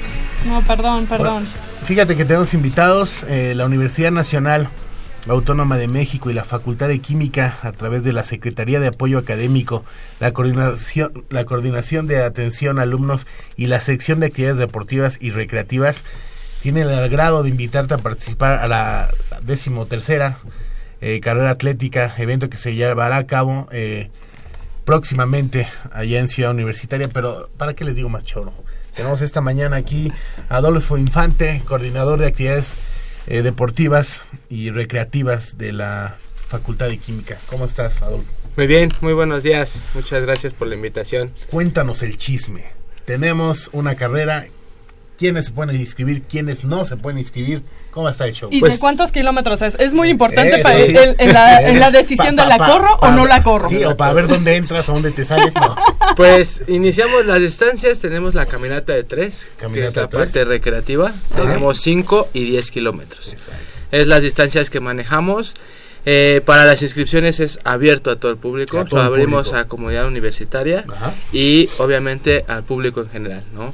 [0.46, 1.46] no, perdón, perdón.
[1.84, 4.70] Fíjate que tenemos invitados eh, la Universidad Nacional
[5.28, 9.18] Autónoma de México y la Facultad de Química a través de la Secretaría de Apoyo
[9.18, 9.86] Académico,
[10.20, 15.32] la coordinación, la coordinación de atención a alumnos y la sección de actividades deportivas y
[15.32, 16.04] recreativas
[16.62, 19.10] tienen el agrado de invitarte a participar a la
[19.44, 20.40] decimotercera
[21.02, 24.10] eh, carrera atlética, evento que se llevará a cabo eh,
[24.86, 28.54] próximamente allá en Ciudad Universitaria, pero ¿para qué les digo más choro?
[28.96, 30.12] Tenemos esta mañana aquí
[30.50, 32.92] a Adolfo Infante, coordinador de actividades
[33.28, 36.16] eh, deportivas y recreativas de la
[36.48, 37.38] Facultad de Química.
[37.48, 38.32] ¿Cómo estás, Adolfo?
[38.56, 39.80] Muy bien, muy buenos días.
[39.96, 41.32] Muchas gracias por la invitación.
[41.50, 42.66] Cuéntanos el chisme.
[43.06, 44.46] Tenemos una carrera.
[45.24, 46.22] ¿Quiénes se pueden inscribir?
[46.24, 47.64] ¿Quiénes no se pueden inscribir?
[47.92, 48.50] ¿Cómo está el show?
[48.52, 49.76] ¿Y Pues- de cuántos kilómetros es?
[49.80, 50.94] Es muy importante Eso para sí.
[50.98, 53.42] en, en la, en la Es decisión pa- de la corro pa- o no la
[53.42, 53.70] corro.
[53.70, 55.56] Sí, o para ver dónde entras, a dónde te sales.
[55.56, 55.76] No.
[56.18, 60.20] Pues iniciamos las distancias, tenemos la caminata de 3, que Caminata es la de tres.
[60.26, 61.14] parte recreativa.
[61.34, 63.34] Tenemos 5 y 10 kilómetros.
[63.92, 65.54] Es las distancias que manejamos.
[66.06, 68.78] Eh, para las inscripciones es abierto a todo el público.
[68.78, 69.58] A todo O sea, el abrimos público.
[69.66, 71.14] a comunidad universitaria Ajá.
[71.32, 73.74] y obviamente al público en general, ¿no?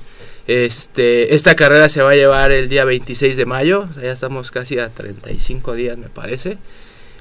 [0.50, 4.12] Este, esta carrera se va a llevar el día 26 de mayo, o sea, ya
[4.14, 6.58] estamos casi a 35 días me parece.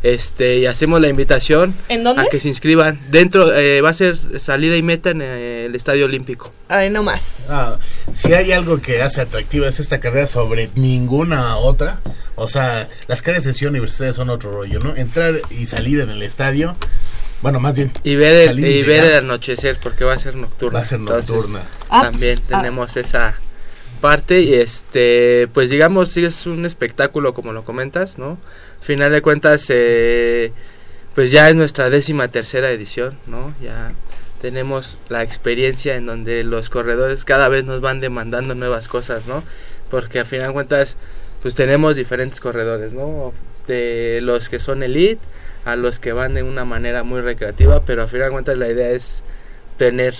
[0.02, 2.22] Este, y hacemos la invitación ¿En dónde?
[2.22, 2.98] a que se inscriban.
[3.10, 6.50] Dentro eh, va a ser salida y meta en el Estadio Olímpico.
[6.68, 7.50] Ay, no más.
[7.50, 7.76] Ah,
[8.10, 12.00] si hay algo que hace atractiva es esta carrera sobre ninguna otra.
[12.34, 14.96] O sea, las carreras de Ciudad Universitaria son otro rollo, ¿no?
[14.96, 16.76] Entrar y salir en el estadio.
[17.42, 17.92] Bueno, más bien.
[18.02, 20.78] Y ver el, y ver el anochecer porque va a ser nocturna.
[20.78, 21.62] Va a ser Entonces, nocturna.
[21.88, 22.56] Ah, también ah.
[22.56, 23.38] tenemos esa
[24.00, 28.38] parte y este pues digamos sí es un espectáculo como lo comentas no
[28.80, 30.52] final de cuentas eh,
[31.14, 33.92] pues ya es nuestra décima tercera edición no ya
[34.40, 39.42] tenemos la experiencia en donde los corredores cada vez nos van demandando nuevas cosas no
[39.90, 40.96] porque a final de cuentas
[41.42, 43.32] pues tenemos diferentes corredores no
[43.66, 45.20] de los que son elite
[45.72, 48.68] a los que van de una manera muy recreativa pero a final de cuentas la
[48.68, 49.22] idea es
[49.76, 50.14] tener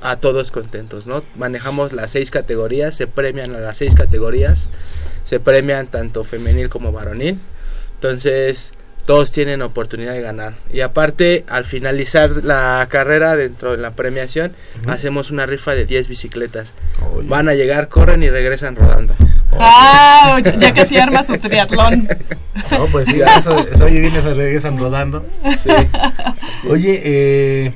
[0.00, 1.22] a todos contentos, ¿no?
[1.36, 4.68] Manejamos las seis categorías, se premian a las seis categorías,
[5.24, 7.38] se premian tanto femenil como varonil,
[7.94, 8.72] entonces
[9.06, 10.54] todos tienen oportunidad de ganar.
[10.72, 14.52] Y aparte, al finalizar la carrera dentro de la premiación,
[14.86, 16.72] hacemos una rifa de 10 bicicletas.
[17.22, 19.14] Van a llegar, corren y regresan rodando.
[19.58, 22.08] Ah, ya que sí arma su triatlón.
[22.70, 25.24] No, pues sí, eso, eso oye bien, eso regresan rodando.
[25.62, 25.70] Sí.
[26.68, 27.74] Oye, eh,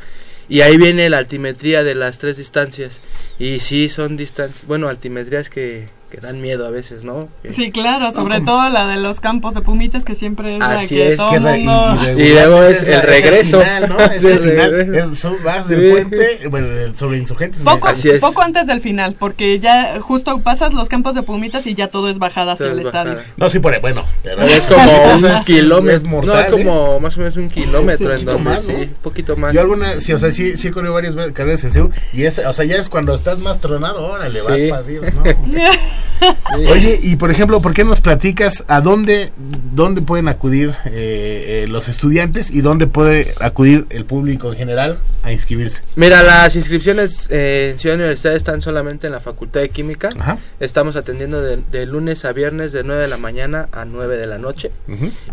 [0.49, 3.01] Y ahí viene la altimetría de las tres distancias.
[3.39, 7.29] Y sí, son distancias, bueno, altimetrías que, que dan miedo a veces, ¿no?
[7.43, 10.79] Que- Sí, claro, sobre todo la de los campos de Pumitas, que siempre es la
[10.81, 11.97] Así que es, todo Que el mundo...
[12.17, 13.61] y Y luego es el regreso.
[13.61, 13.99] final, ¿no?
[14.13, 14.95] Es Sí, el el final.
[14.95, 15.75] Es, son- vas Sí.
[15.77, 17.63] del puente, bueno, el- sobre insurgentes.
[17.63, 18.19] Poco, Así es.
[18.21, 22.09] poco antes del final, porque ya justo pasas los campos de Pumitas y ya todo
[22.11, 23.17] es bajada hacia el es estadio.
[23.37, 24.05] No, sí, por ahí, bueno.
[24.23, 25.97] Pero es como Es- un es- kilómetro.
[25.97, 26.65] es mortal, no, es ¿eh?
[26.65, 28.75] como más o menos un kilómetro Sí, en donde más, ¿no?
[28.75, 29.55] sí, un poquito más.
[29.55, 32.39] Yo alguna, sí, o sea, sí, sí he corrido varias carreras en CEU y es,
[32.39, 35.23] o sea, ya es cuando estás más tronado, órale, vas para arriba, ¿no?
[36.71, 39.33] Oye, y por ejemplo, ¿por qué nos platicas a dónde,
[39.73, 44.99] dónde pueden acudir eh, eh, los estudiantes y dónde puede acudir el público en general
[45.23, 45.83] a inscribirse?
[45.97, 50.09] Mira, las inscripciones eh, en Ciudad Universitaria están solamente en la Facultad de Química.
[50.19, 50.39] Ajá.
[50.59, 54.27] Estamos atendiendo de, de lunes a viernes de 9 de la mañana a 9 de
[54.27, 54.71] la noche.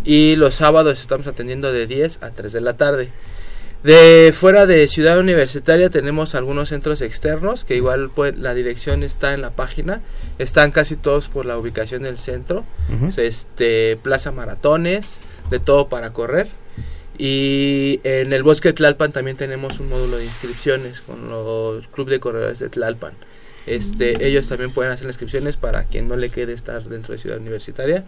[0.04, 3.10] Y los sábados estamos atendiendo de 10 a 3 de la tarde.
[3.82, 9.34] De fuera de Ciudad Universitaria tenemos algunos centros externos que igual pues, la dirección está
[9.34, 10.00] en la página.
[10.38, 12.64] Están casi todos por la ubicación del centro.
[13.16, 16.48] Este Plaza Maratones, de todo para correr.
[17.18, 22.08] Y en el Bosque de Tlalpan también tenemos un módulo de inscripciones con los club
[22.08, 23.12] de corredores de Tlalpan.
[23.66, 27.18] Este, ellos también pueden hacer las inscripciones para quien no le quede estar dentro de
[27.18, 28.04] Ciudad Universitaria,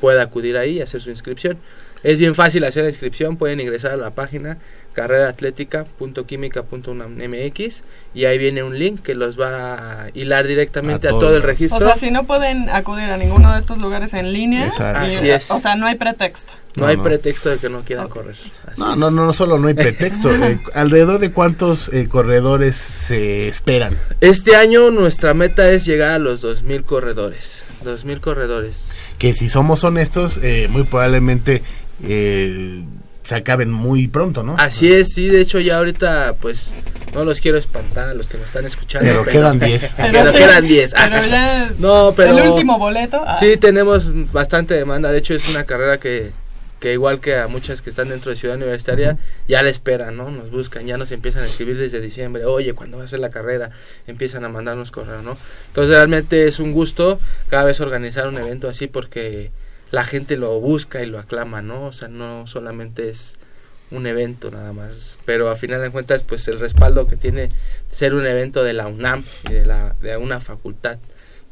[0.00, 1.58] pueda acudir ahí y hacer su inscripción.
[2.04, 4.58] Es bien fácil hacer la inscripción, pueden ingresar a la página
[4.92, 7.82] carreraatlética.química.unamx
[8.14, 11.20] y ahí viene un link que los va a hilar directamente A a todo.
[11.22, 11.78] todo, el registro.
[11.78, 15.06] O sea, si no pueden acudir a ninguno de estos lugares en línea, Exacto.
[15.08, 15.50] y- Así es.
[15.50, 16.52] o sea, no hay pretexto.
[16.76, 17.02] no, No, hay no.
[17.02, 18.36] pretexto de que no quieran correr.
[18.66, 20.32] Así No, no, no, no solo no hay pretexto.
[20.44, 23.98] eh, ¿Alrededor de cuántos eh, corredores se esperan?
[24.20, 27.62] Este año nuestra meta es llegar a los 2000 corredores.
[27.82, 28.88] 2000 corredores.
[29.18, 31.62] Que si somos honestos, eh, muy probablemente
[32.02, 32.82] eh,
[33.22, 34.56] se acaben muy pronto, ¿no?
[34.58, 36.74] Así es, sí, de hecho ya ahorita pues
[37.14, 39.08] no los quiero espantar a los que me están escuchando.
[39.08, 39.94] Pero quedan 10.
[39.96, 40.94] Pero sí, quedan 10.
[40.94, 43.22] Pero ya No, pero el último boleto.
[43.26, 45.10] ah, Sí, tenemos bastante demanda.
[45.10, 46.32] De hecho, es una carrera que,
[46.80, 49.16] que igual que a muchas que están dentro de Ciudad Universitaria,
[49.48, 50.30] ya la esperan, ¿no?
[50.30, 52.44] Nos buscan, ya nos empiezan a escribir desde diciembre.
[52.44, 53.70] Oye, ¿cuándo va a ser la carrera?
[54.06, 55.38] Empiezan a mandarnos correo, ¿no?
[55.68, 59.50] Entonces, realmente es un gusto cada vez organizar un evento así porque
[59.94, 61.86] la gente lo busca y lo aclama, ¿no?
[61.86, 63.36] O sea, no solamente es
[63.90, 67.48] un evento nada más, pero a final de cuentas, pues el respaldo que tiene
[67.92, 70.98] ser un evento de la UNAM y de, la, de una facultad,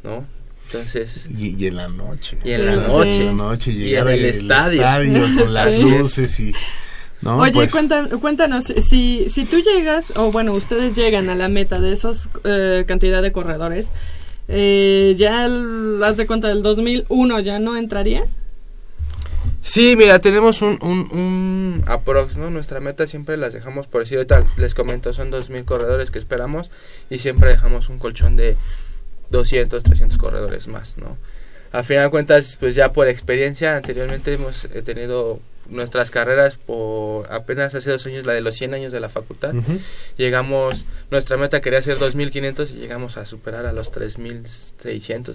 [0.02, 0.26] ¿no?
[0.66, 2.38] Entonces, Y, y en la noche.
[2.44, 2.78] Y en la Sí.
[2.78, 3.20] noche.
[3.20, 4.82] En la noche Y en el estadio.
[5.36, 5.82] con las Sí.
[5.82, 6.54] luces y...
[7.20, 7.36] ¿no?
[7.38, 7.70] Oye, Pues,
[8.20, 12.84] cuéntanos, si, si tú llegas, o bueno, ustedes llegan a la meta de esos eh,
[12.88, 13.86] cantidad de corredores,
[14.52, 18.24] eh, ya el- haz de cuenta del 2001 ya no entraría.
[19.60, 22.36] Sí, mira, tenemos un, un, un aprox.
[22.36, 24.24] Nuestra meta siempre las dejamos, por decir,
[24.56, 26.70] les comento, son 2.000 corredores que esperamos
[27.10, 28.56] y siempre dejamos un colchón de
[29.30, 31.16] 200, 300 corredores más, ¿no?
[31.70, 37.32] A final de cuentas, pues ya por experiencia, anteriormente hemos eh, tenido nuestras carreras por
[37.32, 39.54] apenas hace dos años, la de los 100 años de la facultad.
[40.16, 44.74] Llegamos, nuestra meta quería ser 2.500 y llegamos a superar a los 3.600,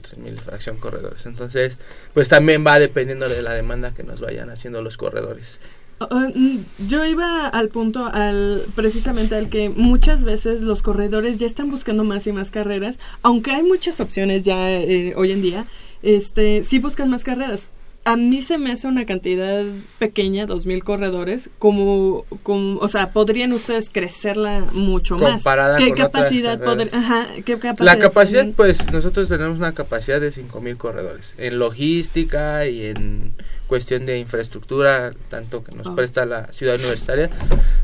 [0.02, 1.26] 3.000 fracción corredores.
[1.26, 1.78] Entonces,
[2.14, 5.60] pues también va dependiendo de la demanda que nos vayan haciendo los corredores.
[6.00, 11.72] Mm, Yo iba al punto, al precisamente al que muchas veces los corredores ya están
[11.72, 15.66] buscando más y más carreras, aunque hay muchas opciones ya eh, hoy en día,
[16.04, 17.68] este, sí buscan más carreras.
[18.08, 19.66] A mí se me hace una cantidad
[20.00, 25.34] pequeña, dos mil corredores, como, como, o sea, podrían ustedes crecerla mucho más.
[25.34, 28.56] Comparada ¿Qué con otras capacidad ajá, qué capacidad La capacidad, tienen?
[28.56, 33.34] pues nosotros tenemos una capacidad de 5.000 corredores en logística y en
[33.68, 35.94] cuestión de infraestructura, tanto que nos Ah.
[35.96, 37.30] presta la ciudad universitaria,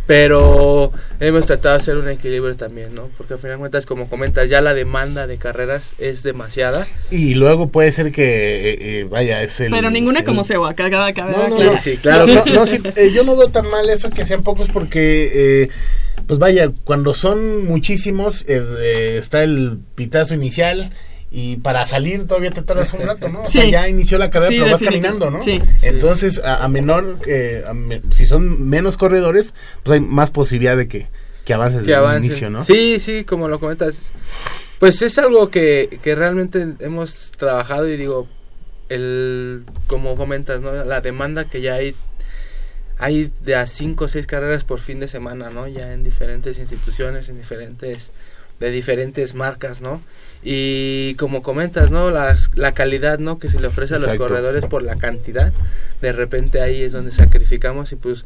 [0.08, 3.10] pero hemos tratado de hacer un equilibrio también, ¿no?
[3.18, 6.88] Porque al final de cuentas, como comentas, ya la demanda de carreras es demasiada.
[7.12, 8.24] Y luego puede ser que,
[8.72, 9.72] eh, eh, vaya, es el...
[9.72, 11.48] Pero ninguna el- como Sewa, cada cabeza.
[11.50, 11.74] No, no, no.
[11.80, 12.28] Sí, sí, claro.
[12.28, 15.32] No, no, sí, eh, yo no veo tan mal eso que sean pocos porque,
[15.64, 15.70] eh,
[16.28, 20.92] pues vaya, cuando son muchísimos, eh, está el pitazo inicial
[21.36, 23.42] y para salir todavía te tardas un rato, ¿no?
[23.44, 25.42] O sea, ya inició la carrera, Sí, pero vas caminando, ¿no?
[25.44, 25.60] Sí.
[25.82, 30.78] Entonces, a, a menor, eh, a me- si son menos corredores, pues hay más posibilidad
[30.78, 31.08] de que,
[31.44, 32.64] que avances que desde el inicio, ¿no?
[32.64, 34.12] Sí, sí, como lo comentas.
[34.80, 38.28] Pues es algo que, que realmente hemos trabajado y digo,
[38.90, 40.72] el como comentas, ¿no?
[40.86, 41.96] La demanda que ya hay
[43.00, 45.68] hay de a cinco o seis carreras por fin de semana, ¿no?
[45.68, 48.12] Ya en diferentes instituciones, en diferentes
[48.60, 50.00] de diferentes marcas, ¿no?
[50.44, 52.12] Y como comentas, ¿no?
[52.12, 53.40] Las, la calidad, ¿no?
[53.40, 54.28] Que se le ofrece a los Exacto.
[54.28, 55.54] corredores por la cantidad.
[56.02, 58.26] De repente ahí es donde sacrificamos y pues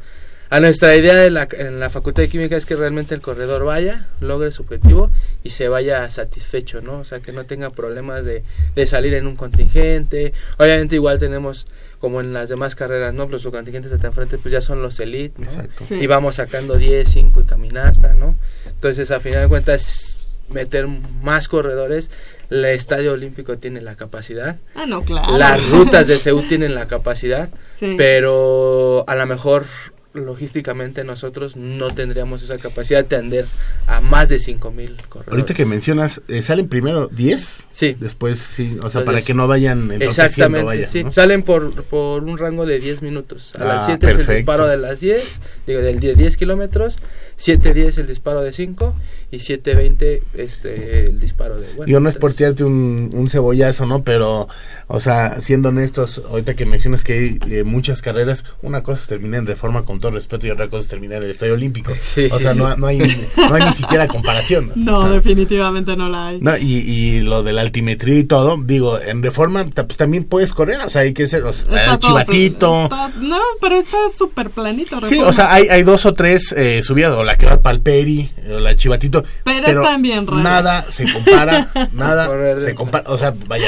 [0.50, 3.66] a nuestra idea de la, en la Facultad de Química es que realmente el corredor
[3.66, 5.12] vaya, logre su objetivo
[5.44, 7.00] y se vaya satisfecho, ¿no?
[7.00, 10.32] O sea, que no tenga problemas de, de salir en un contingente.
[10.58, 11.68] Obviamente igual tenemos,
[12.00, 13.28] como en las demás carreras, ¿no?
[13.28, 15.46] Los contingentes hasta enfrente pues ya son los elite, ¿no?
[15.48, 15.84] Exacto.
[15.86, 15.96] Sí.
[15.96, 18.36] Y vamos sacando 10, 5 y caminata, ¿no?
[18.68, 20.88] Entonces, a final de cuentas, meter
[21.22, 22.10] más corredores.
[22.50, 24.58] El Estadio Olímpico tiene la capacidad.
[24.76, 25.38] Ah, no, claro.
[25.38, 27.50] Las rutas de CEU tienen la capacidad.
[27.78, 27.96] Sí.
[27.98, 29.66] Pero a lo mejor
[30.14, 33.46] logísticamente nosotros no tendríamos esa capacidad de atender
[33.86, 35.32] a más de 5000 corredores.
[35.32, 37.66] Ahorita que mencionas, eh, ¿salen primero 10?
[37.70, 37.96] Sí.
[38.00, 41.04] Después, sí, o sea, Los para que no vayan entorpeciendo, Exactamente, vaya, sí.
[41.04, 41.12] ¿no?
[41.12, 43.54] Salen por, por un rango de 10 minutos.
[43.60, 46.98] A Ah, las 7 es el disparo de las 10, digo, del 10, 10 kilómetros.
[47.38, 48.94] 7, 10 el disparo de 5.
[49.32, 51.68] y 7.20 este, el disparo de...
[51.76, 54.04] Bueno, Yo no es por tirarte un, un cebollazo, ¿no?
[54.04, 54.48] Pero,
[54.88, 59.08] o sea, siendo honestos, ahorita que mencionas que hay eh, muchas carreras, una cosa es
[59.08, 61.94] terminar en reforma con todo respeto y otra cosa es terminar en el Estadio Olímpico.
[62.04, 62.80] Sí, o sea, sí, no, sí.
[62.80, 62.98] no hay,
[63.38, 64.72] no hay ni siquiera comparación.
[64.76, 66.40] No, O sea, definitivamente no la hay.
[66.42, 70.54] no, y, y lo de la altimetría y todo, digo, en reforma pues, también puedes
[70.54, 72.84] correr, o sea, hay que ser, o sea, el todo chivatito.
[72.86, 75.00] está- no, pero está súper planito.
[75.02, 75.30] Sí, Reforma.
[75.30, 77.82] o sea, hay, hay dos o tres eh, subidas, o la que va para el
[77.82, 79.24] Peri, o la Chivatito.
[79.44, 80.44] Pero están bien raras.
[80.44, 83.68] Nada se compara, nada se compara, o sea, vaya,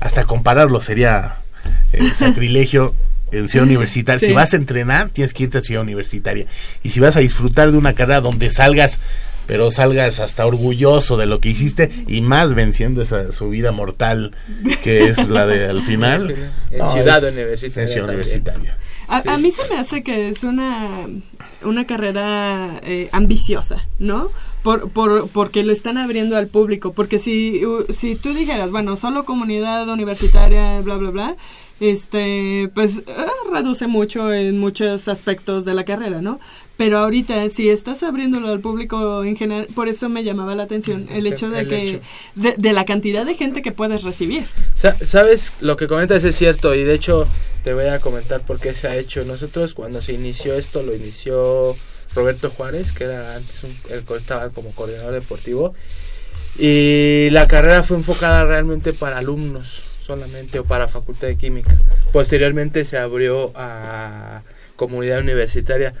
[0.00, 1.36] hasta compararlo sería
[1.92, 2.94] eh, sacrilegio
[3.32, 4.20] en Ciudad Universitaria.
[4.20, 4.26] Sí.
[4.26, 6.46] Si vas a entrenar, tienes que irte a Ciudad Universitaria.
[6.84, 9.00] Y si vas a disfrutar de una carrera donde salgas,
[9.46, 14.34] pero salgas hasta orgulloso de lo que hiciste y más venciendo esa subida mortal
[14.82, 16.34] que es la de al final.
[16.70, 18.08] En no, Ciudad Universitaria En Ciudad.
[18.08, 18.76] Universitaria.
[19.08, 19.28] A, Sí.
[19.28, 21.06] a mí se me hace que es una,
[21.64, 24.28] una carrera eh, ambiciosa, ¿no?
[24.62, 26.92] Por, por, porque lo están abriendo al público.
[26.92, 31.36] Porque si, si tú dijeras, bueno, solo comunidad universitaria, bla, bla, bla,
[31.80, 33.02] este, pues eh,
[33.52, 36.40] reduce mucho en muchos aspectos de la carrera, ¿no?
[36.76, 41.06] Pero ahorita, si estás abriéndolo al público en general, por eso me llamaba la atención
[41.12, 42.00] el Sí, hecho de el que, hecho.
[42.34, 44.42] De, de la cantidad de gente que puedes recibir.
[44.74, 47.28] Sa- Sabes, lo que comentas es cierto y de hecho
[47.62, 49.24] te voy a comentar por qué se ha hecho.
[49.24, 51.76] Nosotros cuando se inició esto lo inició
[52.14, 55.74] Roberto Juárez, que era antes un, el que estaba como coordinador deportivo
[56.58, 61.76] y la carrera fue enfocada realmente para alumnos solamente o para facultad de química.
[62.12, 64.42] Posteriormente se abrió a
[64.76, 65.94] comunidad universitaria.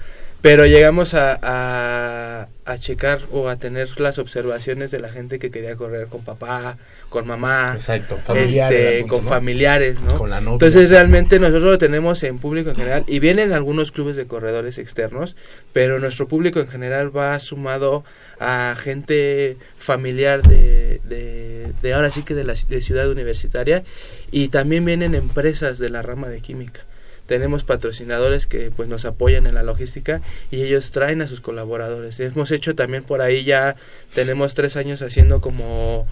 [0.44, 5.50] Pero llegamos a, a, a checar o a tener las observaciones de la gente que
[5.50, 6.76] quería correr con papá,
[7.08, 9.30] con mamá, Exacto, familiar este, asunto, con ¿no?
[9.30, 10.18] familiares, ¿no?
[10.18, 10.52] Con la novia.
[10.56, 14.76] Entonces realmente nosotros lo tenemos en público en general y vienen algunos clubes de corredores
[14.76, 15.34] externos,
[15.72, 18.04] pero nuestro público en general va sumado
[18.38, 23.82] a gente familiar de, de, de ahora sí que de la de ciudad universitaria
[24.30, 26.82] y también vienen empresas de la rama de química.
[27.26, 30.20] Tenemos patrocinadores que pues nos apoyan en la logística
[30.50, 32.20] y ellos traen a sus colaboradores.
[32.20, 33.76] Hemos hecho también por ahí ya
[34.14, 36.06] tenemos tres años haciendo como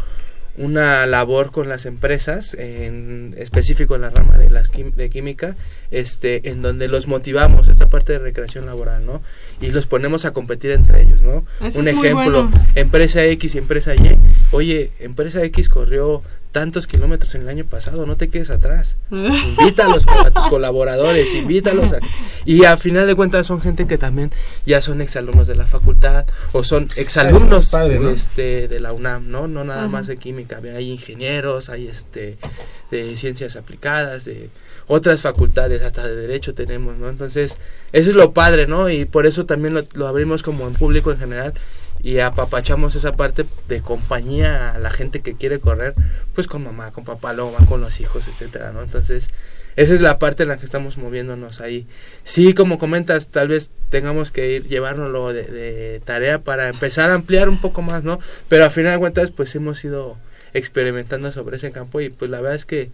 [0.58, 5.56] una labor con las empresas, en específico en la rama de las quim- de química,
[5.90, 9.22] este, en donde los motivamos, esta parte de recreación laboral, ¿no?
[9.62, 11.46] Y los ponemos a competir entre ellos, ¿no?
[11.62, 12.50] Eso Un ejemplo, bueno.
[12.74, 14.18] empresa X y empresa Y.
[14.50, 16.22] Oye, empresa X corrió
[16.53, 18.96] tantos kilómetros en el año pasado, no te quedes atrás.
[19.11, 21.98] Invítalos a tus colaboradores, invítalos a...
[22.44, 24.30] Y a final de cuentas son gente que también
[24.66, 28.11] ya son exalumnos de la facultad o son exalumnos padre, ¿no?
[28.11, 29.48] este, de la UNAM, ¿no?
[29.48, 29.88] No nada Ajá.
[29.88, 32.36] más de química, hay ingenieros, hay este
[32.90, 34.50] de ciencias aplicadas, de
[34.86, 37.09] otras facultades, hasta de derecho tenemos, ¿no?
[37.09, 37.57] Entonces,
[37.92, 38.90] eso es lo padre, ¿no?
[38.90, 41.55] Y por eso también lo, lo abrimos como en público en general
[42.03, 45.94] y apapachamos esa parte de compañía a la gente que quiere correr,
[46.34, 48.82] pues con mamá, con papá, luego van con los hijos, etcétera, ¿no?
[48.82, 49.28] Entonces,
[49.76, 51.86] esa es la parte en la que estamos moviéndonos ahí.
[52.24, 57.14] Sí, como comentas, tal vez tengamos que ir llevárnoslo de, de tarea para empezar a
[57.14, 58.18] ampliar un poco más, ¿no?
[58.48, 60.18] Pero a final de cuentas, pues hemos ido
[60.55, 62.90] experimentando sobre ese campo y pues la verdad es que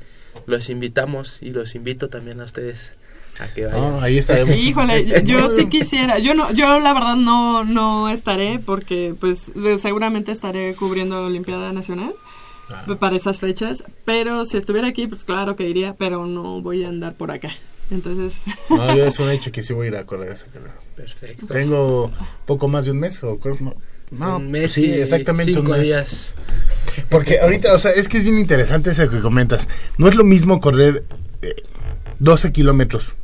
[0.46, 2.94] los invitamos y los invito también a ustedes
[3.38, 3.94] a que vayan.
[3.94, 4.54] Ah, ahí estaremos.
[4.56, 6.18] Híjole, yo, yo sí quisiera.
[6.18, 11.72] Yo no, yo la verdad no, no estaré porque pues seguramente estaré cubriendo la Olimpiada
[11.72, 12.14] Nacional
[12.98, 13.84] para esas fechas.
[14.04, 17.50] Pero si estuviera aquí, pues claro que iría, pero no voy a andar por acá.
[17.90, 18.34] Entonces,
[18.68, 20.36] No, yo es un hecho que sí voy a ir a carrera.
[20.94, 21.46] Perfecto.
[21.46, 22.10] Tengo
[22.44, 23.74] poco más de un mes o no,
[24.10, 25.86] no, un mes sí, y exactamente cinco un mes.
[25.86, 26.34] días.
[27.08, 29.68] Porque ahorita, o sea, es que es bien interesante eso que comentas.
[29.96, 31.04] No es lo mismo correr
[31.42, 31.54] eh,
[32.18, 33.14] 12 kilómetros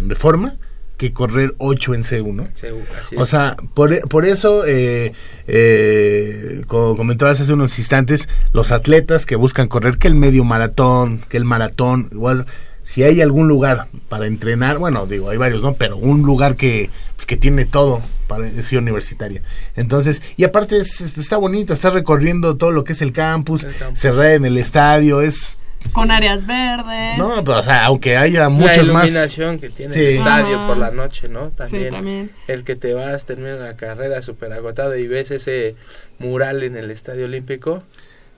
[0.00, 0.56] en reforma
[0.96, 2.48] que correr 8 en C1.
[2.54, 5.12] Seguro, así O sea, por, e- por eso, eh,
[5.46, 11.22] eh, como comentabas hace unos instantes, los atletas que buscan correr que el medio maratón,
[11.28, 12.44] que el maratón, igual,
[12.84, 15.74] si hay algún lugar para entrenar, bueno, digo, hay varios, ¿no?
[15.74, 19.42] Pero un lugar que, pues, que tiene todo para Ciudad universitaria.
[19.76, 23.64] Entonces, y aparte es- es- está bonito, estás recorriendo todo lo que es el campus,
[23.64, 23.98] El campus.
[23.98, 25.56] cerrar en el estadio, es...
[25.92, 27.18] con áreas verdes.
[27.18, 29.04] No, pues, o sea, aunque haya la muchos más...
[29.04, 30.00] iluminación que tiene Sí.
[30.00, 30.66] el estadio Ajá.
[30.68, 31.48] por la noche, ¿no?
[31.50, 32.30] También, también.
[32.46, 35.74] el que te vas, termina la carrera súper agotado y ves ese
[36.18, 37.82] mural en el Estadio Olímpico,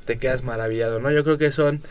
[0.05, 1.11] te quedas maravillado, ¿no?
[1.11, 1.83] Yo creo que son,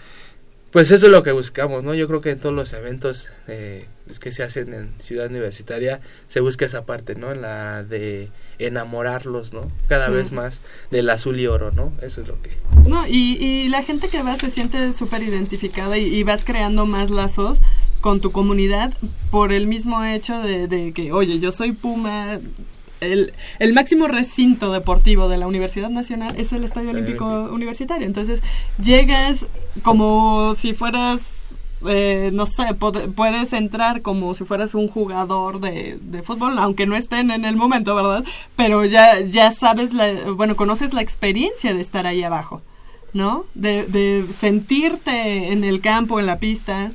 [0.71, 1.93] pues eso es lo que buscamos, ¿no?
[1.93, 3.85] Yo creo que en todos los eventos eh,
[4.19, 7.33] que se hacen en Ciudad Universitaria se busca esa parte, ¿no?
[7.33, 9.61] La de enamorarlos, ¿no?
[9.87, 10.13] Cada Sí.
[10.13, 11.91] vez más del azul y oro, ¿no?
[12.01, 12.51] Eso es lo que...
[12.87, 16.85] No, y, y la gente que va se siente súper identificada y, y vas creando
[16.85, 17.59] más lazos
[18.01, 18.93] con tu comunidad
[19.29, 22.39] por el mismo hecho de, de que, oye, yo soy Puma,
[22.99, 27.25] el, el máximo recinto deportivo de la Universidad Nacional es el Estadio Olímpico.
[27.51, 28.05] Universitario.
[28.05, 28.41] Entonces
[28.83, 29.45] llegas
[29.83, 31.40] como si fueras,
[31.87, 32.75] eh, no sé,
[33.15, 37.55] puedes entrar como si fueras un jugador de, de fútbol, aunque no estén en el
[37.55, 38.23] momento, ¿verdad?
[38.55, 42.61] Pero ya, ya sabes, la, bueno, conoces la experiencia de estar ahí abajo.
[43.13, 43.43] ¿No?
[43.55, 46.91] De sentirte en el campo, en la pista,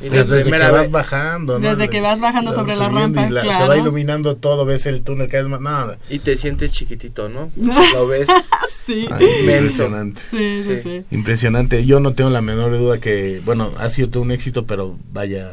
[0.00, 1.68] Y la Desde que vas vez, bajando, ¿no?
[1.68, 5.28] Desde que vas bajando La- sobre la rampa, Se va iluminando todo, ves el túnel
[5.28, 5.86] cada vez más.
[5.88, 7.50] No, y te sientes chiquitito, ¿no?
[7.94, 8.26] Lo ves.
[8.86, 9.06] sí.
[9.10, 9.84] ay, Inmenso.
[9.84, 10.22] impresionante.
[10.30, 10.80] Sí, sí, Sí.
[10.82, 11.04] sí.
[11.10, 11.84] Impresionante.
[11.84, 15.52] Yo no tengo la menor duda que, bueno, ha sido todo un éxito, pero vaya.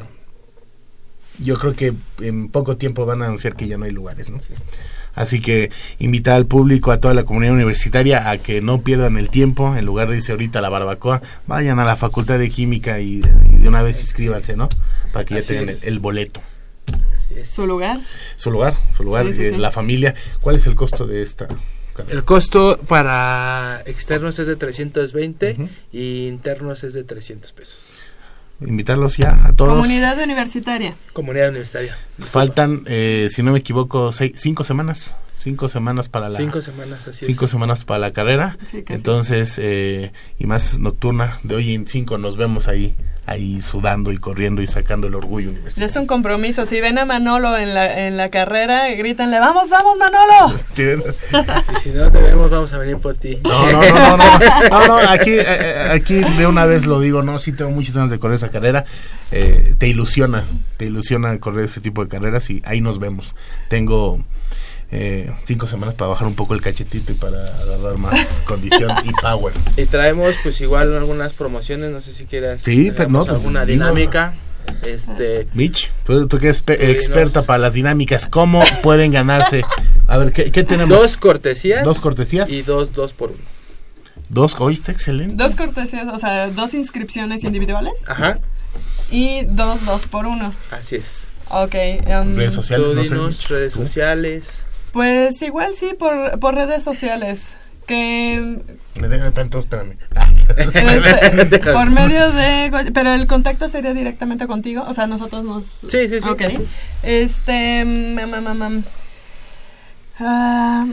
[1.40, 4.38] Yo creo que en poco tiempo van a anunciar que ya no hay lugares, ¿no?
[5.18, 9.30] Así que invitar al público, a toda la comunidad universitaria, a que no pierdan el
[9.30, 13.00] tiempo, en lugar de irse ahorita a la barbacoa, vayan a la Facultad de Química
[13.00, 14.70] y, y de una vez inscríbanse, ¿no?
[15.12, 16.40] Para que ya Así tengan el, boleto.
[17.18, 17.50] Así es.
[17.50, 18.00] Su lugar.
[18.36, 19.58] Su lugar, su lugar, Sí, sí, eh, sí.
[19.58, 20.14] la familia.
[20.40, 21.48] ¿Cuál es el costo de esta?
[22.10, 25.70] El costo para externos es de 320 Ujú.
[25.92, 27.76] y internos es de 300 pesos.
[28.62, 29.74] Invitarlos ya a todos.
[29.76, 30.94] Comunidad universitaria.
[31.14, 31.98] Comunidad universitaria.
[32.20, 35.14] Faltan, eh, si no me equivoco, seis- cinco semanas.
[35.38, 36.38] Cinco semanas para la...
[36.38, 37.52] Cinco semanas, así cinco es.
[37.52, 38.58] semanas para la carrera.
[38.72, 38.84] Sí.
[38.90, 42.96] Entonces, eh, y más nocturna, de hoy en cinco nos vemos ahí,
[43.28, 45.86] ahí sudando y corriendo y sacando el orgullo Ya universitario.
[45.86, 46.66] es un compromiso.
[46.66, 50.58] Si ven a Manolo en la, en la carrera, grítanle, vamos, vamos, Manolo.
[50.74, 53.38] Sí, Y si no te vemos, vamos a venir por ti.
[53.44, 54.40] No, no, no, no, no,
[54.72, 57.94] no, no, aquí, eh, eh, aquí de una vez lo digo, no, sí tengo muchas
[57.94, 58.86] ganas de correr esa carrera,
[59.32, 60.44] eh, te ilusiona,
[60.78, 63.36] te ilusiona correr ese tipo de carreras y ahí nos vemos.
[63.70, 64.20] Tengo
[64.92, 69.12] eh, cinco semanas para bajar un poco el cachetito y para agarrar más condición y
[69.22, 69.54] power.
[69.76, 73.66] Y traemos pues igual algunas promociones, no sé si quieras Sí, pero no, traigamos alguna
[73.66, 74.34] digo- dinámica.
[74.84, 79.64] Este, Mitch, tú, tú que eres experta nos- para las dinámicas, ¿cómo pueden ganarse?
[80.08, 80.90] A ver, ¿qué, qué tenemos?
[80.98, 81.86] dos cortesías.
[81.86, 82.52] Dos cortesías.
[82.52, 83.40] Y dos, dos por uno.
[84.30, 85.36] Dos, hoy está excelente.
[85.42, 88.40] Dos cortesías, o sea, dos inscripciones individuales Ajá,
[89.10, 90.54] y dos, dos por uno.
[90.72, 91.28] así es.
[91.50, 91.76] Ok.
[91.76, 93.84] em, Redes sociales, Tú no sé, dinos, Mitch, redes tú.
[93.84, 94.64] sociales.
[94.98, 97.54] Pues igual sí, por, por redes sociales.
[97.86, 98.58] Que
[99.00, 99.94] Me dejan tanto, espérame.
[100.58, 106.10] Este, por medio de pero el contacto sería directamente contigo o sea nosotros nos Sí,
[106.10, 106.28] sí, sí.
[106.28, 106.42] Ok.
[107.04, 108.84] este mam, mam, mam, mam.
[110.20, 110.86] Ah,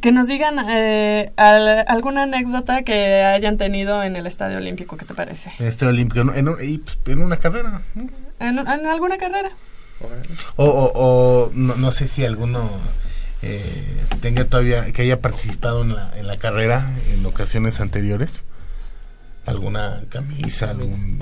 [0.00, 5.04] que nos digan eh, al- alguna anécdota que hayan tenido en el Estadio Olímpico ¿qué
[5.06, 5.52] te parece?
[5.60, 6.34] Este olímpico, ¿no?
[6.34, 7.80] en, un- y, pues, en una carrera.
[8.40, 9.50] en, en alguna carrera.
[10.56, 12.68] O, o, o no, no sé si alguno
[13.42, 13.84] eh,
[14.20, 18.42] tenga todavía, que haya participado en la, en la carrera en ocasiones anteriores.
[19.46, 21.18] Alguna camisa, algún...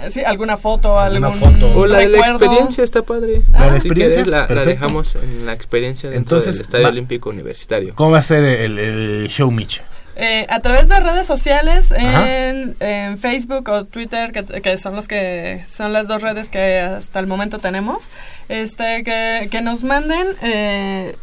[0.00, 1.76] Eh, sí alguna foto Alguna algún foto.
[1.76, 3.42] O la de la experiencia está padre.
[3.52, 4.22] ¿La de Si experiencia?
[4.22, 7.94] quieres, la, la dejamos en la experiencia dentro Entonces, del Estadio va- Olímpico Universitario.
[7.96, 9.82] ¿Cómo va a ser el, el show, Mitch?
[10.20, 15.06] Eh, a través de redes sociales, en, en Facebook o Twitter, que, que son los
[15.06, 18.04] que son las dos redes que hasta el momento tenemos,
[18.48, 21.14] este, que, que nos manden, eh,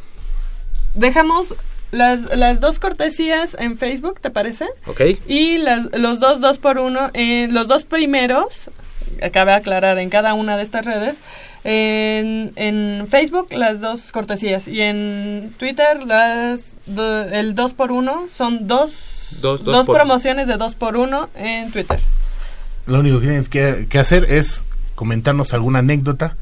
[0.94, 1.56] dejamos
[1.92, 4.66] las, las dos cortesías en Facebook, ¿te parece?
[4.86, 5.02] ¿Ok?
[5.28, 8.70] Y las, los dos dos por uno, eh, los dos primeros,
[9.32, 11.18] cabe aclarar en cada una de estas redes,
[11.64, 18.28] en, en Facebook las dos cortesías y en Twitter las do- el 2 por 1
[18.34, 22.00] son dos, Dos- dos promociones de 2 por 1 en Twitter.
[22.86, 24.64] Lo único que tienes que, que hacer es
[24.94, 26.36] comentarnos alguna anécdota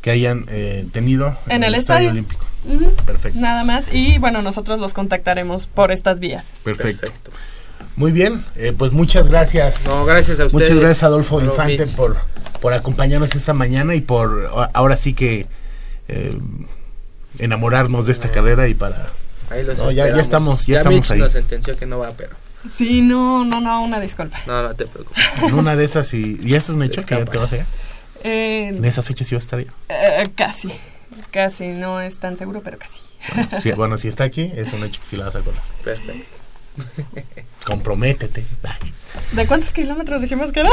[0.00, 2.10] que hayan eh, tenido En el estadio.
[2.10, 2.44] Olímpico.
[3.06, 6.46] Perfecto, Nada más y bueno, nosotros los contactaremos por estas vías.
[6.64, 7.02] perfecto.
[7.02, 7.30] Perfecto.
[7.98, 9.84] Muy bien, eh, pues muchas gracias.
[9.86, 10.52] No, gracias a ustedes.
[10.70, 12.16] Muchas gracias Adolfo Infante por,
[12.60, 15.46] por acompañarnos esta mañana y por ahora sí que
[16.06, 16.38] eh,
[17.38, 19.06] enamorarnos de esta carrera y para...
[19.50, 21.18] Ahí los No, ya- ya estamos- ya estamos Mitch ahí.
[21.18, 22.36] nos sentenció que no va, pero
[22.76, 24.38] Sí, no, no, no, una disculpa.
[24.46, 25.22] no, no te preocupes.
[25.42, 27.66] En una de esas y, y eso es un hecho que ya te vas allá.
[28.24, 29.72] Eh, En esas fechas sí va a estar allá.
[29.88, 30.70] eh, casi,
[31.32, 33.00] casi, no es tan seguro, pero casi.
[33.34, 35.60] Bueno, si, bueno, si está aquí, es un hecho que sí la vas a colar.
[35.82, 36.37] Perfecto.
[37.66, 38.44] Comprométete.
[39.32, 40.70] ¿De cuántos kilómetros dijimos que era?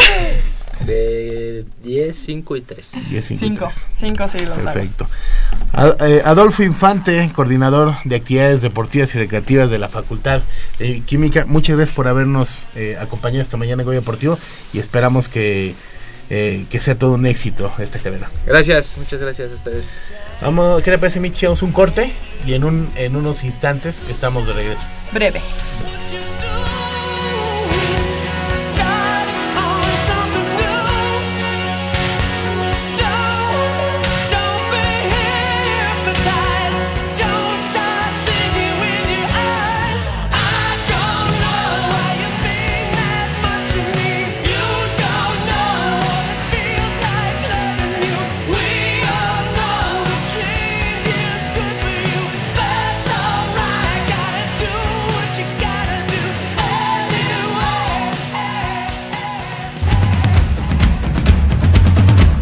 [0.86, 2.92] De 10, 5 y 3.
[3.10, 3.86] diez, cinco, Cinco, tres.
[3.98, 4.64] cinco sí lo sabe.
[4.74, 5.08] Perfecto.
[5.72, 10.42] A- eh, Adolfo Infante, coordinador de actividades deportivas y recreativas de la Facultad
[10.80, 14.38] de Química, muchas gracias por habernos eh, acompañado esta mañana en Goya Deportivo
[14.74, 15.76] y esperamos que,
[16.30, 18.30] eh, que sea todo un éxito esta carrera.
[18.46, 19.86] Gracias, muchas gracias a ustedes.
[20.42, 21.46] Vamos, ¿qué le parece, Michi?
[21.46, 22.12] Hacemos un corte
[22.46, 24.82] y en, un, en unos instantes estamos de regreso.
[25.12, 25.42] Breve.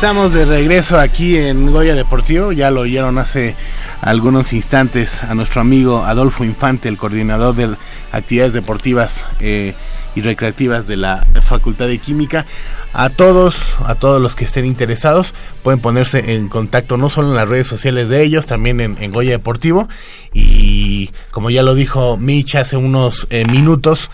[0.00, 2.52] Estamos de regreso aquí en Goya Deportivo.
[2.52, 3.54] Ya lo oyeron hace
[4.00, 7.76] algunos instantes a nuestro amigo Adolfo Infante, el coordinador de
[8.10, 9.74] actividades deportivas eh,
[10.14, 12.46] y recreativas de la Facultad de Química.
[12.94, 17.36] A todos, a todos los que estén interesados, pueden ponerse en contacto no solo en
[17.36, 19.86] las redes sociales de ellos, también en, en Goya Deportivo.
[20.32, 24.10] Y como ya lo dijo Mitch hace unos eh, minutos,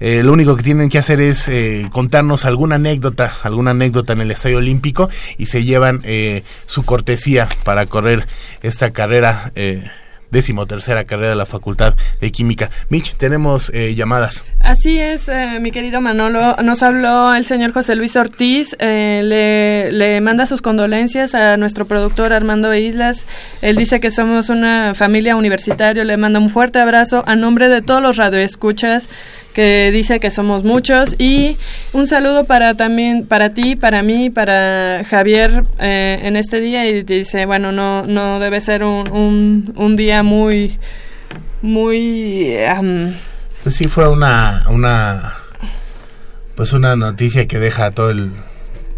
[0.00, 4.20] eh, lo único que tienen que hacer es eh, contarnos alguna anécdota, alguna anécdota en
[4.20, 8.26] el Estadio Olímpico y se llevan eh, su cortesía para correr
[8.62, 9.90] esta carrera, eh,
[10.30, 12.70] decimotercera carrera de la Facultad de Química.
[12.90, 14.44] Mitch, tenemos eh, llamadas.
[14.60, 15.30] Así es,
[15.60, 16.54] mi querido Manolo.
[16.62, 18.76] Nos habló el señor José Luis Ortiz.
[18.78, 23.24] le, le manda sus condolencias a nuestro productor Armando Islas.
[23.62, 26.04] Él dice que somos una familia universitaria.
[26.04, 29.08] Le manda un fuerte abrazo a nombre de todos los radioescuchas
[29.58, 31.56] que dice que somos muchos y
[31.92, 37.02] un saludo para también para ti, para mí, para Javier eh, en este día y
[37.02, 40.78] dice bueno no no debe ser un, un, un día muy
[41.60, 43.16] muy am,
[43.64, 45.34] Pues sí fue una, una,
[46.54, 48.30] pues una noticia que deja a todo el,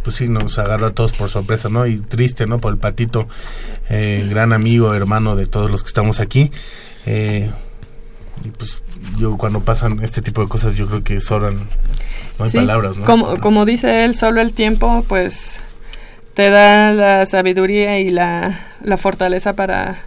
[0.05, 1.87] pues sí nos agarró a todos por sorpresa, ¿no?
[1.87, 2.59] Y triste, ¿no?
[2.59, 3.29] Por el patito,
[3.89, 6.51] eh, gran amigo, hermano de todos los que estamos aquí.
[7.07, 7.51] Eh,
[8.45, 8.83] y pues
[9.21, 11.57] yo cuando pasan este tipo de cosas yo creo que sobran,
[12.39, 13.05] no hay Sí, palabras, ¿no?
[13.05, 15.61] Como, como dice él, solo el tiempo, pues,
[16.35, 19.99] te da la sabiduría y la, la fortaleza para,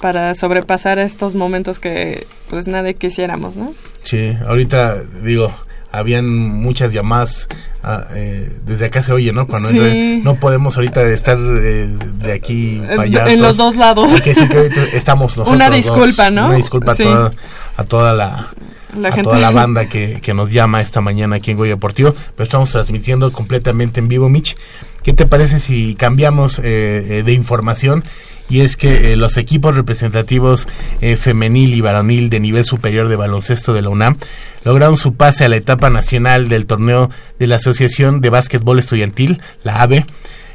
[0.00, 3.74] para sobrepasar estos momentos que, pues, nadie quisiéramos, ¿no?
[4.02, 5.52] Sí, ahorita digo,
[5.90, 7.48] habían muchas llamadas,
[7.82, 9.46] ah, eh, desde acá se oye, ¿no?
[9.46, 10.20] Cuando Sí.
[10.22, 11.88] no podemos ahorita estar eh,
[12.22, 13.24] de aquí para allá.
[13.32, 14.12] en los dos lados.
[14.20, 15.76] Que ahorita estamos nosotros Una dos.
[15.76, 16.46] disculpa, ¿no?
[16.48, 17.04] Una disculpa Sí.
[17.04, 17.32] toda,
[17.78, 18.48] a toda la,
[18.96, 19.22] la a gente.
[19.22, 22.70] toda la banda que, que nos llama esta mañana aquí en Goya Deportivo, pero estamos
[22.70, 24.56] transmitiendo completamente en vivo, Mitch.
[25.02, 28.04] ¿Qué te parece si cambiamos eh, eh, de información?
[28.50, 30.66] Y es que eh, los equipos representativos
[31.00, 34.16] eh, femenil y varonil de nivel superior de baloncesto de la UNAM
[34.64, 39.40] lograron su pase a la etapa nacional del torneo de la Asociación de Básquetbol Estudiantil,
[39.64, 40.04] la AVE,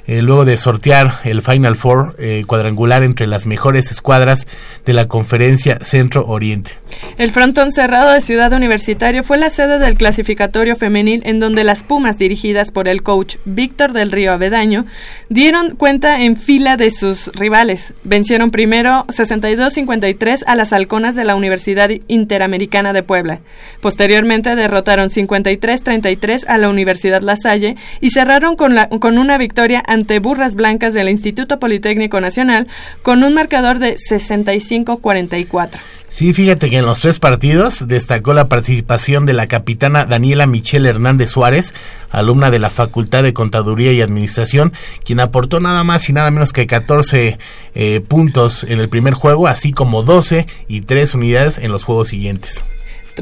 [0.06, 4.48] eh, luego de sortear el Final Four eh, cuadrangular entre las mejores escuadras
[4.86, 6.72] de la conferencia Centro Oriente.
[7.18, 11.84] El frontón cerrado de Ciudad Universitario fue la sede del clasificatorio femenil en donde las
[11.84, 14.86] Pumas dirigidas por el coach Víctor del Río Avedaño
[15.30, 17.94] dieron cuenta en fila de sus rivales.
[18.04, 23.40] Vencieron primero 62-53 a las halconas de la Universidad Interamericana de Puebla.
[23.82, 29.84] Posteriormente derrotaron 53-33 a la Universidad La Salle y cerraron con, la, con una victoria
[29.94, 32.68] ante Burras Blancas del Instituto Politécnico Nacional
[33.02, 35.80] con un marcador de 65-44.
[36.10, 40.88] Sí, fíjate que en los tres partidos destacó la participación de la capitana Daniela Michelle
[40.88, 41.74] Hernández Suárez,
[42.12, 44.74] alumna de la Facultad de Contaduría y Administración,
[45.04, 47.40] quien aportó nada más y nada menos que 14
[47.74, 52.10] eh, puntos en el primer juego, así como 12 y 3 unidades en los juegos
[52.10, 52.64] siguientes.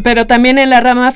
[0.04, 1.14] Pero también en la rama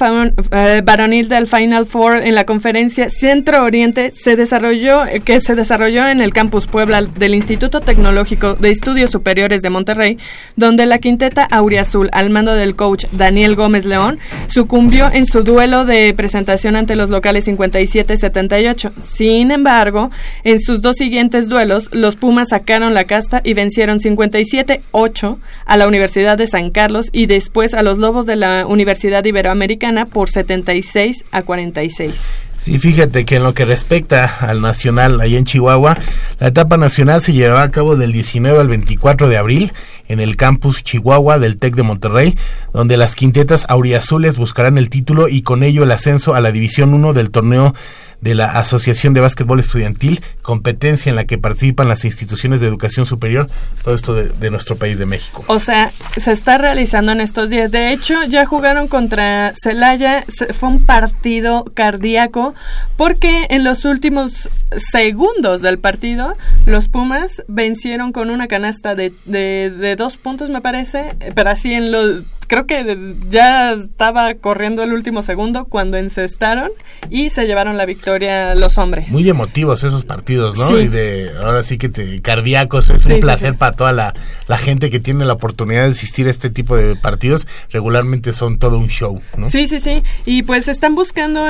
[0.51, 5.55] eh, varonil del Final Four en la conferencia Centro Oriente se desarrolló eh, que se
[5.55, 10.17] desarrolló en el campus Puebla del Instituto Tecnológico de Estudios Superiores de Monterrey,
[10.55, 15.85] donde la quinteta Auriazul al mando del coach Daniel Gómez León sucumbió en su duelo
[15.85, 18.91] de presentación ante los locales 57-78.
[19.01, 20.11] Sin embargo,
[20.43, 25.87] en sus dos siguientes duelos, los Pumas sacaron la casta y vencieron 57-8 a la
[25.87, 31.25] Universidad de San Carlos y después a los Lobos de la Universidad Iberoamericana por 76
[31.31, 32.27] a 46.
[32.65, 35.99] Sí, fíjate que en lo que respecta al nacional allá en Chihuahua,
[36.39, 39.71] la etapa nacional se llevará a cabo del 19 al 24 de abril
[40.07, 42.35] en el campus Chihuahua del TEC de Monterrey,
[42.73, 46.95] donde las quintetas auriazules buscarán el título y con ello el ascenso a la División
[46.95, 47.75] 1 del torneo
[48.21, 53.05] de la Asociación de Básquetbol Estudiantil, competencia en la que participan las instituciones de educación
[53.05, 53.47] superior,
[53.83, 55.43] todo esto de, de nuestro país de México.
[55.47, 57.71] O sea, se está realizando en estos días.
[57.71, 60.25] De hecho, ya jugaron contra Celaya.
[60.57, 62.53] Fue un partido cardíaco
[62.97, 66.35] porque en los últimos segundos del partido,
[66.65, 71.15] los Pumas vencieron con una canasta de, de, de dos puntos, me parece.
[71.33, 72.23] Pero así en los...
[72.47, 76.69] Creo que ya estaba corriendo el último segundo cuando encestaron
[77.09, 79.09] y se llevaron la victoria los hombres.
[79.09, 80.67] Muy emotivos esos partidos, ¿no?
[80.69, 80.75] Sí.
[80.75, 83.57] Y de ahora sí que te cardíacos, es Sí, un placer sí.
[83.57, 84.13] para toda la,
[84.47, 87.47] la gente que tiene la oportunidad de asistir a este tipo de partidos.
[87.71, 89.49] Regularmente son todo un show, ¿no?
[89.49, 90.03] Sí, sí, sí.
[90.25, 91.43] Y pues están buscando,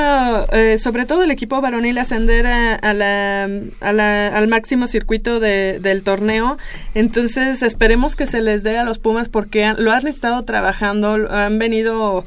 [0.52, 3.44] eh, sobre todo el equipo varonil, ascender a, a la,
[3.80, 6.58] a la- al máximo circuito de- del torneo.
[6.94, 10.85] Entonces esperemos que se les dé a los Pumas porque han- lo han estado trabajando,
[10.90, 12.24] han venido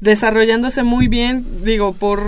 [0.00, 2.20] desarrollándose muy bien, digo, por,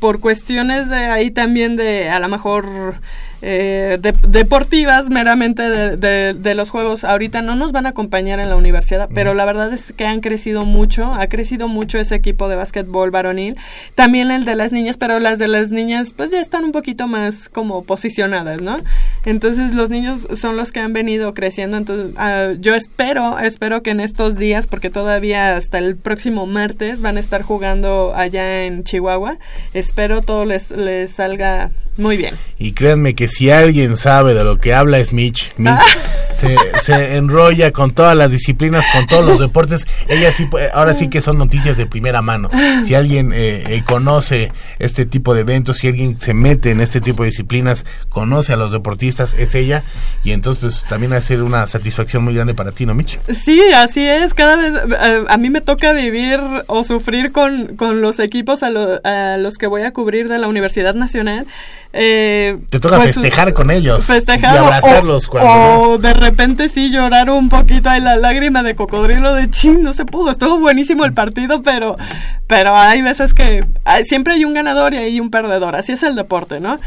[0.00, 2.94] por cuestiones de ahí también de a lo mejor
[3.42, 7.04] eh, de- deportivas meramente de, de- de los juegos.
[7.04, 10.20] Ahorita no nos van a acompañar en la universidad, pero la verdad es que han
[10.20, 13.56] crecido mucho, ha crecido mucho ese equipo de básquetbol varonil,
[13.94, 17.06] también el de las niñas, pero las de las niñas pues ya están un poquito
[17.06, 18.78] más como posicionadas, ¿no?
[19.24, 23.90] Entonces los niños son los que han venido creciendo, entonces ah, yo espero, espero que
[23.90, 28.84] en estos días, porque todavía hasta el próximo martes van a estar jugando allá en
[28.84, 29.38] Chihuahua,
[29.74, 32.34] espero todo les, les salga muy bien.
[32.58, 35.52] Y créanme que si alguien sabe de lo que habla es Mitch.
[35.56, 35.78] Mitch
[36.34, 39.86] se, se enrolla con todas las disciplinas, con todos los deportes.
[40.08, 42.48] Ella sí, ahora sí que son noticias de primera mano.
[42.86, 47.00] Si alguien eh, eh, conoce este tipo de eventos, si alguien se mete en este
[47.02, 49.82] tipo de disciplinas, conoce a los deportistas, es ella.
[50.24, 53.18] Y entonces pues también va a ser una satisfacción muy grande para ti, ¿no, Mitch?
[53.32, 54.32] Sí, así es.
[54.32, 58.70] Cada vez eh, a mí me toca vivir o sufrir con, con los equipos a,
[58.70, 61.46] lo- a los que voy a cubrir de la Universidad Nacional.
[61.92, 64.04] Eh, Te toca pues, festejar con ellos.
[64.06, 65.80] Festejar y o- abrazarlos o, cuando...
[65.90, 69.92] o de repente sí llorar un poquito ahí la lágrima de cocodrilo de chin, no
[69.92, 70.30] se pudo.
[70.30, 71.96] Estuvo buenísimo el partido, pero,
[72.46, 75.74] pero hay veces que hay- siempre hay un ganador y hay un perdedor.
[75.74, 76.78] Así es el deporte, ¿no?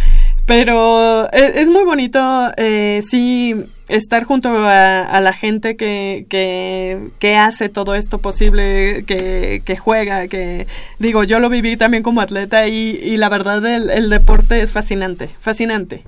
[0.45, 2.19] Pero e- es, muy bonito,
[2.57, 3.55] eh, sí,
[3.87, 10.27] estar junto a, la gente que, que, que hace todo esto posible, que, que juega,
[10.27, 10.67] que
[10.99, 15.29] digo, yo lo viví también como atleta y, y la verdad el deporte es fascinante,
[15.39, 16.03] fascinante.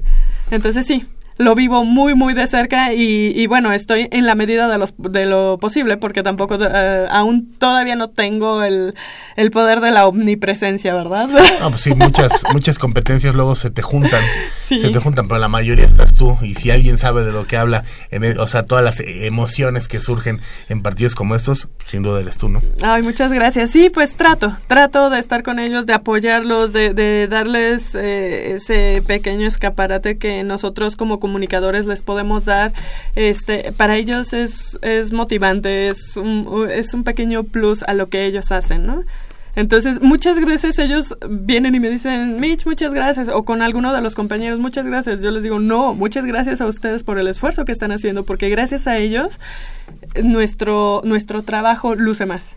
[0.51, 1.05] Entonces sí,
[1.38, 4.93] lo vivo muy, muy de cerca y, y bueno, estoy en la medida de, los,
[4.97, 8.93] de lo posible porque tampoco, eh, aún todavía no tengo el,
[9.36, 11.27] el poder de la omnipresencia, ¿verdad?
[11.61, 14.23] No, pues sí, muchas, muchas competencias luego se te juntan.
[14.57, 14.79] Sí.
[14.79, 16.38] Se te juntan, pero la mayoría estás tú.
[16.41, 19.88] Y si alguien sabe de lo que habla, en el- o sea, todas las emociones
[19.88, 22.61] que surgen en partidos como estos, sin duda eres tú, ¿no?
[22.81, 23.71] Ay, muchas gracias.
[23.71, 29.03] Sí, pues trato, trato de estar con ellos, de apoyarlos, de, de darles eh, ese
[29.05, 32.71] pequeño escaparate que nosotros como comunicadores les podemos dar.
[33.15, 38.26] Este, para ellos es, es motivante, es un, es un pequeño plus a lo que
[38.28, 39.01] ellos hacen, ¿no?
[39.55, 44.01] Entonces, muchas veces ellos vienen y me dicen, Mitch, muchas gracias, o con alguno de
[44.01, 45.23] los compañeros, muchas gracias.
[45.23, 48.49] Yo les digo, no, muchas gracias a ustedes por el esfuerzo que están haciendo, porque
[48.49, 49.39] gracias a ellos
[50.21, 52.51] nuestro, nuestro trabajo luce más,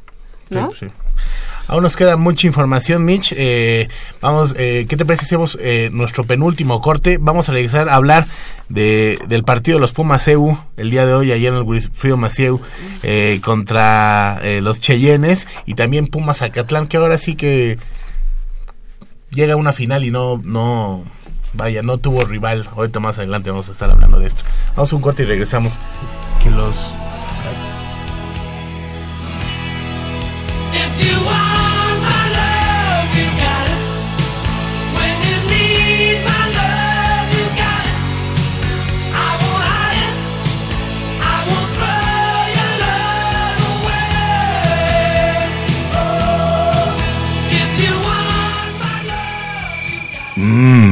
[0.50, 0.72] ¿no?
[0.72, 0.86] Sí, sí.
[1.68, 3.34] Aún nos queda mucha información, Mitch.
[3.36, 3.88] Eh,
[4.22, 7.18] vamos, eh, ¿qué te parece si hacemos eh, nuestro penúltimo corte?
[7.20, 8.26] Vamos a regresar a hablar
[8.70, 12.16] de, del partido de los Pumas EU el día de hoy, allá en el Wilfrido
[12.16, 12.58] Macieu,
[13.02, 17.78] eh, contra los Cheyennes y también Pumas Zacatlán, que ahora sí que
[19.30, 21.04] llega a una final y no, no,
[21.52, 22.66] vaya, no tuvo rival.
[22.76, 24.42] Ahorita más adelante vamos a estar hablando de esto.
[24.74, 25.78] Vamos a un corte y regresamos.
[26.42, 26.94] Que los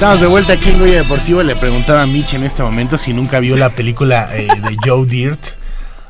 [0.00, 1.42] Estamos de vuelta aquí en Goya Deportivo.
[1.42, 5.06] Le preguntaba a Mitch en este momento si nunca vio la película eh, de Joe
[5.06, 5.38] Dirt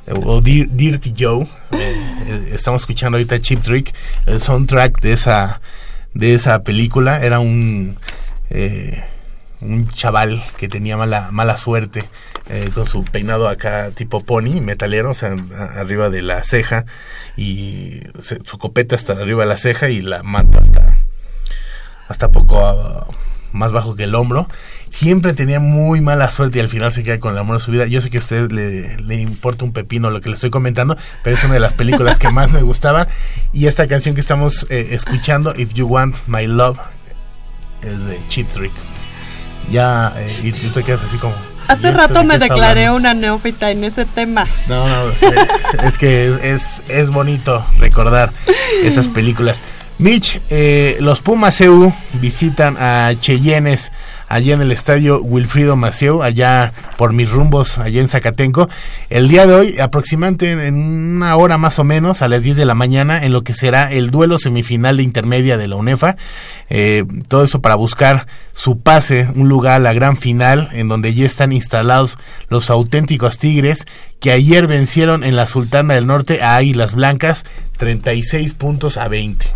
[0.06, 1.44] eh, o Dir- Dirty Joe.
[1.72, 3.92] Eh, estamos escuchando ahorita Chip Trick,
[4.26, 5.60] el soundtrack de esa
[6.14, 7.20] de esa película.
[7.20, 7.96] Era un
[9.60, 12.04] un chaval que tenía mala mala suerte
[12.74, 15.34] con su peinado acá tipo pony metalero, o sea,
[15.74, 16.84] arriba de la ceja
[17.36, 20.96] y su copeta hasta arriba de la ceja y la mata hasta
[22.06, 23.08] hasta poco
[23.52, 24.48] más bajo que el hombro.
[24.90, 27.70] Siempre tenía muy mala suerte y al final se queda con el amor de su
[27.70, 27.86] vida.
[27.86, 30.96] Yo sé que a usted le, le importa un pepino lo que le estoy comentando,
[31.22, 33.08] pero es una de las películas que más me gustaba.
[33.52, 36.78] Y esta canción que estamos eh, escuchando, If You Want My Love,
[37.82, 38.72] es de Cheap Trick.
[39.70, 41.34] Ya, eh, y tú te quedas así como...
[41.68, 42.96] Hace ¿y esto rato me declaré hablando?
[42.96, 44.46] una neófita en ese tema.
[44.68, 45.22] No, no, es,
[45.84, 48.32] es que es, es bonito recordar
[48.82, 49.60] esas películas.
[50.00, 51.92] Mitch, eh, los Pumas EU
[52.22, 53.92] visitan a Cheyennes
[54.28, 58.70] allá en el estadio Wilfrido Macieu, allá por mis rumbos, allá en Zacatenco.
[59.10, 60.74] El día de hoy, aproximadamente en- en
[61.16, 63.92] una hora más o menos, a las 10 de la mañana, en lo que será
[63.92, 66.16] el duelo semifinal de intermedia de la UNEFA.
[66.70, 71.12] Eh, todo eso para buscar su pase, un lugar a la gran final, en donde
[71.12, 72.16] ya están instalados
[72.48, 73.86] los auténticos Tigres,
[74.18, 77.44] que ayer vencieron en la Sultana del Norte a Águilas Blancas,
[77.76, 79.46] 36 puntos a 20.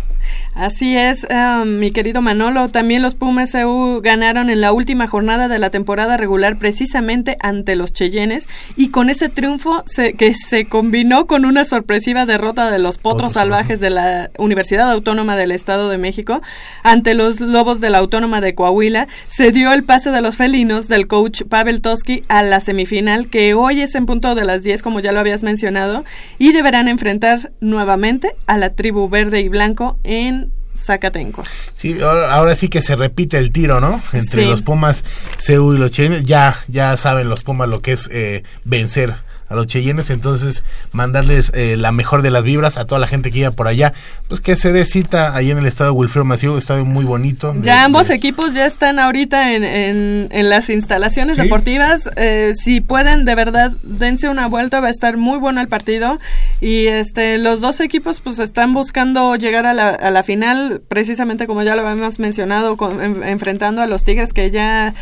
[0.57, 2.69] Así es, eh, mi querido Manolo.
[2.69, 7.75] También los Pumas EU ganaron en la última jornada de la temporada regular precisamente ante
[7.75, 8.47] los Cheyennes
[8.77, 13.33] y con ese triunfo se- que se combinó con una sorpresiva derrota de los Potros
[13.33, 16.41] Salvajes de la Universidad Autónoma del Estado de México
[16.83, 20.87] ante los Lobos de la Autónoma de Coahuila, se dio el pase de los felinos
[20.87, 24.81] del coach Pavel Toski a la semifinal que hoy es en punto de las 10
[24.81, 26.05] como ya lo habías mencionado
[26.39, 30.44] y deberán enfrentar nuevamente a la tribu verde y blanco en
[30.75, 31.43] Zacatenco.
[31.75, 34.01] Sí, ahora, ahora sí que se repite el tiro, ¿no?
[34.13, 34.49] Entre Sí.
[34.49, 35.03] los Pumas,
[35.45, 36.25] CU y los Cheyennes.
[36.25, 39.13] Ya, ya saben los Pumas lo que es eh, vencer
[39.47, 43.31] a los Cheyennes, entonces mandarles eh, la mejor de las vibras a toda la gente
[43.31, 43.93] que iba por allá,
[44.27, 47.53] pues que se dé cita ahí en el estado de Wilfredo Maciú, estadio muy bonito.
[47.53, 51.43] de- Ya ambos de- equipos ya están ahorita en, en, en las instalaciones Sí.
[51.43, 52.09] deportivas.
[52.15, 56.19] Eh, si pueden, de verdad, dense una vuelta, va a estar muy bueno el partido.
[56.61, 61.45] Y este los dos equipos pues están buscando llegar a la, a la final, precisamente
[61.47, 64.93] como ya lo habíamos mencionado, con- en- enfrentando a los Tigres que ya,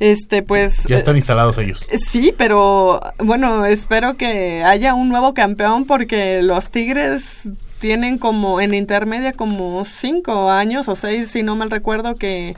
[0.00, 0.84] este pues...
[0.84, 1.84] Ya están instalados ellos.
[1.90, 7.48] eh, Sí, pero bueno, espero que haya un nuevo campeón porque los Tigres
[7.80, 12.56] tienen como en intermedia como cinco años o seis, si no mal recuerdo, que,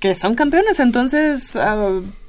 [0.00, 0.80] que son campeones.
[0.80, 1.56] Entonces,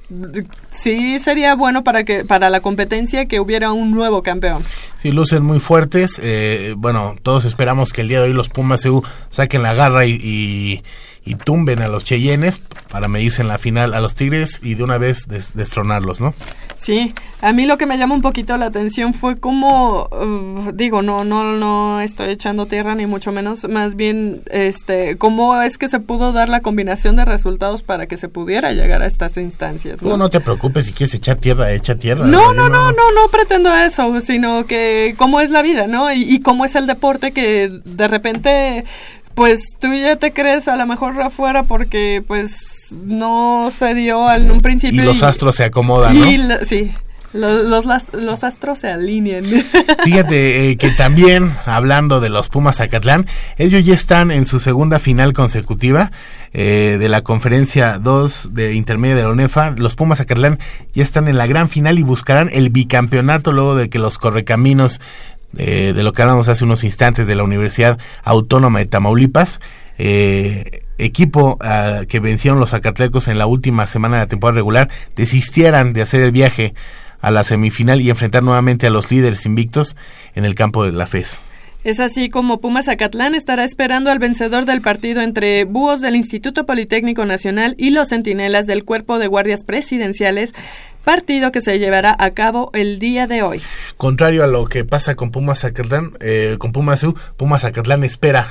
[0.09, 4.63] d- sí sería bueno para que para la competencia que hubiera un nuevo campeón.
[5.01, 6.19] Sí, lucen muy fuertes.
[6.21, 10.05] eh, bueno, todos esperamos que el día de hoy los Pumas CU saquen la garra
[10.05, 10.83] y, y,
[11.29, 12.59] y tumben a los Cheyennes
[12.91, 16.33] para medirse en la final a los Tigres y de una vez des- destronarlos, ¿no?
[16.77, 21.01] Sí, a mí lo que me llama un poquito la atención fue cómo, uh, digo,
[21.01, 25.89] no, no, no estoy echando tierra ni mucho menos, más bien, este, cómo es que
[25.89, 29.99] se pudo dar la combinación de resultados para que se pudiera llegar a estas instancias.
[29.99, 32.25] Tú no te preocupes si quieres echar tierra, echa tierra.
[32.25, 36.11] No, Yo no, no, no, no pretendo eso, sino que cómo es la vida, ¿no?
[36.13, 38.85] Y, y cómo es el deporte que de repente,
[39.39, 44.51] pues tú ya te crees a lo mejor afuera porque pues no se dio en
[44.51, 45.03] un Y principio.
[45.03, 46.29] los astros se acomodan, ¿no?
[46.29, 46.91] y la- sí,
[47.31, 49.45] los, los, los astros se alinean.
[50.03, 53.27] Fíjate eh, que también, hablando de los Pumas Zacatlán,
[53.57, 56.11] ellos ya están en su segunda final consecutiva
[56.51, 59.71] eh, de la conferencia 2 de intermedia de la UNEFA.
[59.77, 60.59] Los Pumas Zacatlán
[60.93, 64.99] ya están en la gran final y buscarán el bicampeonato luego de que los correcaminos
[65.57, 69.59] eh, de lo que hablamos hace unos instantes de la Universidad Autónoma de Tamaulipas,
[69.97, 74.89] eh, equipo ah, que vencieron los Zacatlecos en la última semana de la temporada regular,
[75.15, 76.73] desistieran de hacer el viaje
[77.21, 79.95] a la semifinal y enfrentar nuevamente a los líderes invictos
[80.35, 81.39] en el campo de la FES.
[81.85, 86.65] Es así como Pumas Zacatlán estará esperando al vencedor del partido entre Búhos del Instituto
[86.65, 90.53] Politécnico Nacional y los Centinelas del Cuerpo de Guardias Presidenciales,
[91.03, 93.61] partido que se llevará a cabo el día de hoy.
[93.97, 98.47] Contrario a lo que pasa con Pumas Zacatlán, eh, con Pumas U, Pumas Zacatlán espera,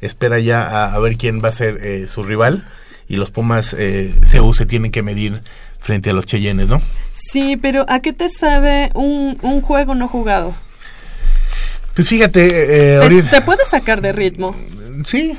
[0.00, 2.64] espera ya a, a ver quién va a ser eh, su rival
[3.08, 5.42] y los Pumas eh, CU se tienen que medir
[5.80, 6.80] frente a los Cheyennes, ¿no?
[7.14, 10.54] Sí, pero ¿a qué te sabe un, un juego no jugado?
[11.94, 14.56] Pues fíjate, eh, Te- ahorita- te puede sacar de ritmo.
[15.04, 15.36] Sí,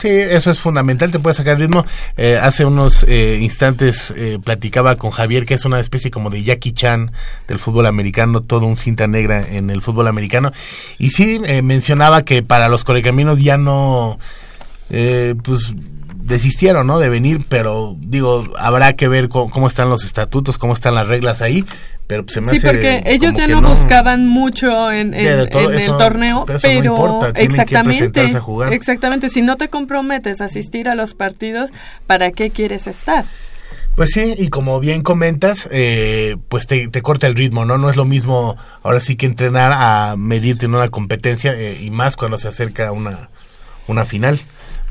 [0.00, 1.84] sí, eso es fundamental, te puede sacar ritmo.
[2.16, 6.42] Eh, hace unos eh, instantes eh, platicaba con Javier, que es una especie como de
[6.42, 7.12] Jackie Chan
[7.46, 10.52] del fútbol americano, todo un cinta negra en el fútbol americano.
[10.98, 14.18] Y sí, eh, mencionaba que para los correcaminos ya no,
[14.90, 15.74] eh, pues
[16.30, 16.98] desistieron, ¿no?
[16.98, 21.06] De venir, pero digo, habrá que ver co- cómo, están los estatutos, cómo están las
[21.08, 21.64] reglas ahí.
[22.06, 25.46] Pero se me Sí, hace porque ellos ya no, buscaban mucho en, en- De- de
[25.46, 28.40] todo en eso- el torneo, pero eso no pero importa, tienen que exactamente, presentarse a
[28.40, 28.72] jugar.
[28.72, 31.70] exactamente, si no te comprometes a asistir a los partidos,
[32.08, 33.24] ¿para qué quieres estar?
[33.94, 37.76] Pues sí, y como bien comentas, eh, pues te, te corta el ritmo, ¿no?
[37.78, 41.90] No es lo mismo ahora sí que entrenar a medirte en una competencia eh, y
[41.90, 43.28] más cuando se acerca una,
[43.86, 44.40] una final.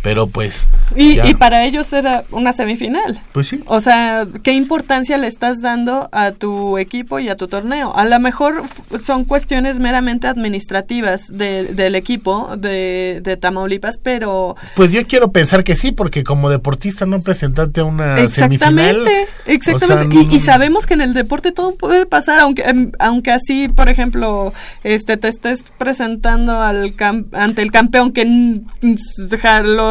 [0.02, 0.66] Pero pues...
[0.96, 3.20] Y, ya, y para ellos era una semifinal.
[3.34, 3.60] Pues sí.
[3.66, 7.94] O sea, ¿qué importancia le estás dando a tu equipo y a tu torneo?
[7.96, 8.64] A lo mejor
[9.02, 14.56] son cuestiones meramente administrativas de- del equipo de, de Tamaulipas, pero...
[14.76, 19.06] Pues yo quiero pensar que sí, porque como deportista no presentarte a una semifinal...
[19.08, 20.18] Exactamente, exactamente.
[20.18, 23.32] o sea, y, y sabemos que en el deporte todo puede pasar, aunque em, aunque
[23.32, 28.62] así, por ejemplo, este te estés presentando al cam- ante el campeón que n-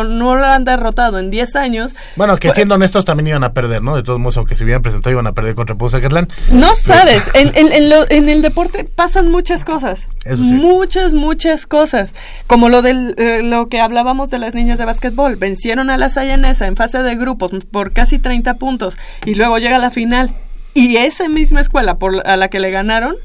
[0.05, 1.94] no lo han derrotado en 10 años.
[2.16, 3.96] Bueno, que siendo honestos también iban a perder, ¿no?
[3.96, 6.28] De todos modos, aunque se hubieran presentado, iban a perder contra Zacatlán.
[6.51, 10.09] No sabes, en, en- en lo- en el deporte pasan muchas cosas.
[10.24, 10.42] Eso sí.
[10.42, 12.12] Muchas, muchas cosas.
[12.46, 15.36] Como lo del eh, lo que hablábamos de las niñas de básquetbol.
[15.36, 18.96] Vencieron a la Sayanesa en fase de grupos por casi 30 puntos.
[19.24, 20.34] Y luego llega la final.
[20.74, 23.16] Y esa misma escuela por, a la que le ganaron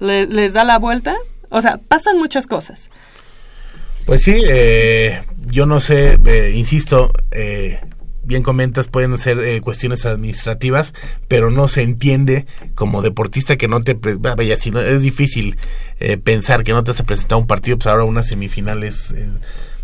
[0.00, 1.14] le- les da la vuelta.
[1.48, 2.90] O sea, pasan muchas cosas.
[4.06, 7.78] Pues sí, eh, yo no sé, eh, insisto, eh,
[8.24, 10.94] bien comentas, pueden ser eh, cuestiones administrativas,
[11.28, 13.94] pero no se entiende como deportista que no te...
[13.94, 15.56] Vaya, es difícil
[16.00, 19.10] eh, pensar que no te has presentado un partido, pues ahora una semifinal es...
[19.12, 19.28] eh,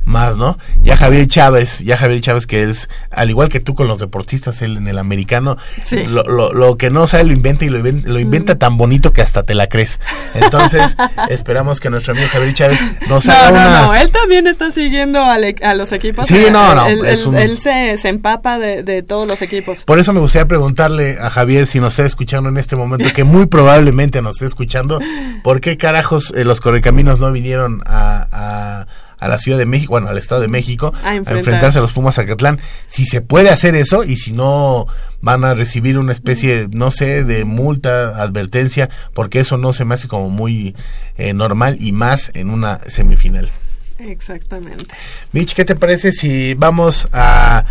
[0.07, 0.57] más, ¿no?
[0.83, 4.63] Ya Javier Chávez, ya Javier Chávez que es, al igual que tú con los deportistas,
[4.63, 6.05] él en el americano, Sí.
[6.05, 9.13] lo, lo, lo que no sabe lo inventa y lo, inven- lo inventa tan bonito
[9.13, 10.01] que hasta te la crees.
[10.35, 10.97] Entonces,
[11.29, 13.83] esperamos que nuestro amigo Javier Chávez nos No, haga no, una...
[13.87, 16.27] no, él también está siguiendo e- a los equipos.
[16.29, 19.43] Sí, no, no, Él, es él- un- él se, se empapa de, de todos los
[19.43, 19.85] equipos.
[19.85, 23.25] Por eso me gustaría preguntarle a Javier si nos está escuchando en este momento, que
[23.25, 25.01] muy probablemente nos esté escuchando,
[25.43, 28.87] ¿por qué carajos eh, los correcaminos no vinieron a, a,
[29.19, 31.39] a la Ciudad de México, bueno, al Estado de México, A a, enfrentar.
[31.39, 32.61] enfrentarse a los Pumas Zacatlán?
[32.87, 34.87] Si se puede hacer eso y si no
[35.21, 39.95] van a recibir una especie, no sé, de multa, advertencia, porque eso no se me
[39.95, 40.77] hace como muy
[41.17, 43.51] eh, normal y más en una semifinal.
[43.99, 44.87] Exactamente.
[45.33, 47.65] Mitch, ¿qué te parece si vamos a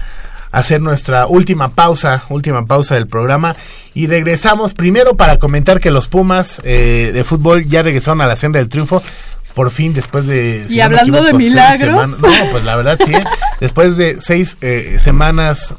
[0.52, 3.56] hacer nuestra última pausa, última pausa del programa
[3.94, 8.38] y regresamos primero para comentar que los Pumas eh, de fútbol ya regresaron a la
[8.38, 9.04] senda del triunfo
[9.56, 10.66] por fin después de...
[10.70, 11.80] Y no hablando de seis milagros.
[12.12, 13.24] semanas- no, pues la verdad sí, ¿eh?
[13.60, 15.74] después de seis eh, semanas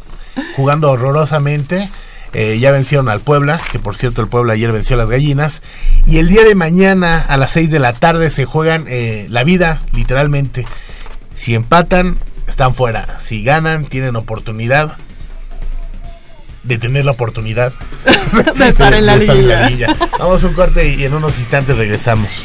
[0.57, 1.89] jugando horrorosamente.
[2.33, 5.63] eh, ya vencieron al Puebla, que por cierto el Puebla ayer venció a las gallinas.
[6.07, 9.45] Y el día de mañana a las 6 de la tarde se juegan eh, la
[9.45, 10.67] vida, literalmente.
[11.35, 12.19] Si empatan,
[12.49, 13.19] están fuera.
[13.21, 14.97] Si ganan, tienen oportunidad
[16.63, 17.73] de tener la oportunidad
[18.57, 19.97] De estar en la liguilla.
[20.19, 22.45] Vamos a un corte y en unos instantes regresamos.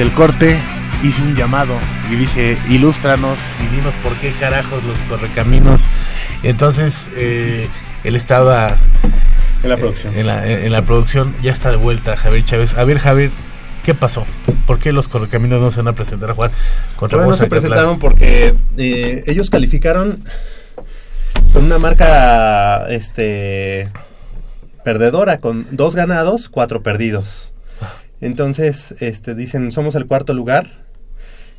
[0.00, 0.58] Del corte
[1.02, 1.78] hice un llamado
[2.10, 5.88] y dije, ilústranos y dinos por qué carajos los correcaminos.
[6.42, 7.68] Entonces, eh,
[8.02, 8.78] él estaba...
[9.62, 10.16] En la producción.
[10.16, 12.78] En la, en la producción, ya está de vuelta Javier Chávez.
[12.78, 13.30] A ver, Javier,
[13.84, 14.24] ¿qué pasó?
[14.66, 16.50] ¿Por qué los correcaminos no se van a presentar a jugar
[16.96, 20.24] contra Bueno, no se presentaron porque eh, ellos calificaron
[21.52, 23.90] con una marca este
[24.82, 27.52] perdedora, con dos ganados, cuatro perdidos.
[28.20, 30.84] Entonces, este, dicen, somos el cuarto lugar.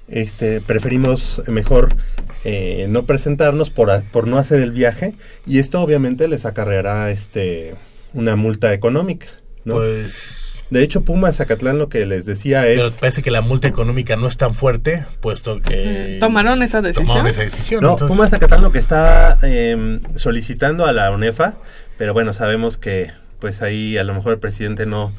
[0.07, 1.95] Este, preferimos mejor
[2.43, 5.13] eh, no presentarnos por, a- por no hacer el viaje.
[5.47, 7.75] Y esto obviamente les acarreará este
[8.13, 9.27] una multa económica.
[9.63, 9.75] ¿no?
[9.75, 12.77] Pues De hecho, Pumas Zacatlán lo que les decía es...
[12.77, 16.17] Pero parece que la multa económica no es tan fuerte, puesto que...
[16.19, 17.05] ¿Tomaron esa decisión?
[17.07, 17.81] Tomaron esa decisión.
[17.81, 21.55] No, entonces- Pumas Zacatlán lo que está eh, solicitando a la UNEFA,
[21.97, 25.11] pero bueno, sabemos que pues ahí a lo mejor el presidente no,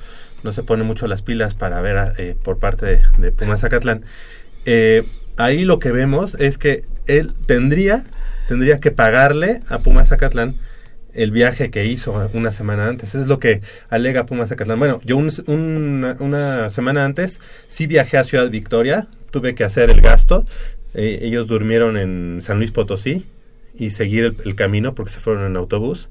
[0.43, 2.87] no se pone mucho las pilas para ver a- eh, por parte
[3.19, 4.05] de, de Zacatlán.
[4.65, 5.05] Eh,
[5.37, 8.05] ahí lo que vemos es que él tendría,
[8.49, 10.57] tendría que pagarle a Pumas Zacatlán
[11.15, 13.11] el viaje que hizo una semana antes.
[13.11, 13.61] Eso es lo que
[13.91, 14.79] alega Pumas Zacatlán.
[14.79, 15.33] Bueno, yo un-
[16.21, 20.47] una, semana antes sí viajé a Ciudad Victoria, tuve que hacer el gasto.
[20.95, 23.27] Eh, ellos durmieron en San Luis Potosí
[23.75, 26.09] y seguir el camino porque se fueron en autobús.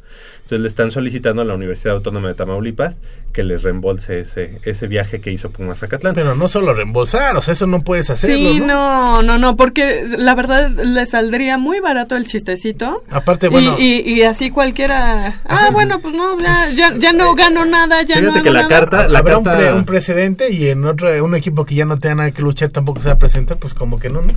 [0.52, 2.98] Entonces le están solicitando a la Universidad Autónoma de Tamaulipas
[3.32, 6.14] que les reembolse ese, ese viaje que hizo Pumas Zacatlán.
[6.14, 8.66] Pero no solo reembolsar, o sea, eso no puedes hacerlo, Sí, ¿no?
[8.68, 13.02] no, no, no, porque la verdad le saldría muy barato el chistecito.
[13.12, 13.78] Aparte, bueno...
[13.80, 15.42] y, y así cualquiera.
[15.46, 18.34] Ah, bueno, pues no, ya, ya, ya no gano nada, ya no.
[18.34, 18.80] Fíjate que hago la nada.
[18.82, 21.86] carta- la Habrá un, carta- pre- un precedente y en otro un equipo que ya
[21.86, 24.34] no tenga nada que luchar tampoco se va a presentar, pues como que no, ¿no?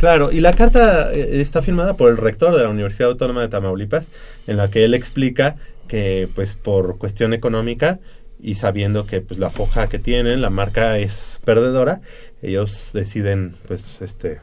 [0.00, 3.48] Claro, y la carta eh, está firmada por el rector de la Universidad Autónoma de
[3.48, 4.10] Tamaulipas,
[4.46, 5.56] en la que él explica
[5.88, 7.98] que, pues, por cuestión económica
[8.40, 12.00] y sabiendo que, pues, la foja que tienen, la marca es perdedora,
[12.42, 14.40] ellos deciden, pues, este,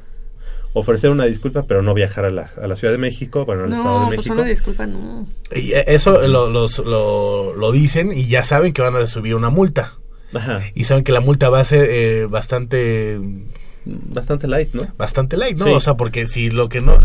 [0.74, 3.72] ofrecer una disculpa, pero no viajar a la, a la Ciudad de México, bueno, al
[3.72, 4.34] Estado No, de pues México.
[4.36, 5.26] una disculpa, no.
[5.54, 9.36] Y eh, eso lo, los- lo, lo dicen y ya saben que van a recibir
[9.36, 9.94] una multa.
[10.34, 10.62] Ajá.
[10.74, 13.18] Y saben que la multa va a ser eh, bastante
[13.86, 14.88] Bastante light, ¿no?
[14.98, 15.66] bastante light, ¿no?
[15.66, 15.72] Sí.
[15.72, 16.98] O sea, porque si lo que no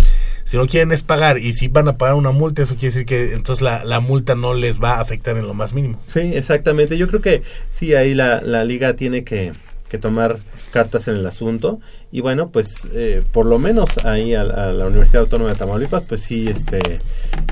[0.45, 3.07] si no quieren es pagar y si van a pagar una multa, eso quiere decir
[3.07, 6.01] que entonces la, la multa no les va a afectar en lo más mínimo.
[6.09, 6.99] Sí, exactamente.
[6.99, 9.53] Yo creo que sí, ahí la, la liga tiene que,
[9.89, 10.39] que tomar
[10.73, 11.81] cartas en el asunto.
[12.11, 16.05] Y bueno, pues eh, por lo menos ahí a, a la Universidad Autónoma de Tamaulipas,
[16.09, 16.81] pues sí, este,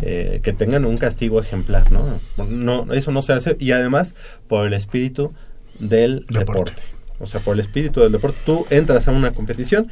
[0.02, 2.18] eh, que tengan un castigo ejemplar, ¿no?
[2.48, 3.56] no Eso no se hace.
[3.60, 4.14] Y además,
[4.48, 5.32] por el espíritu
[5.78, 6.82] del deporte.
[7.20, 8.38] O sea, por el espíritu del deporte.
[8.46, 9.88] Tú entras a una competición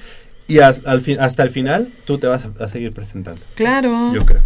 [0.47, 3.40] y as- al fin, hasta el final tú te vas a, a seguir presentando.
[3.55, 4.12] Claro.
[4.15, 4.43] Yo creo.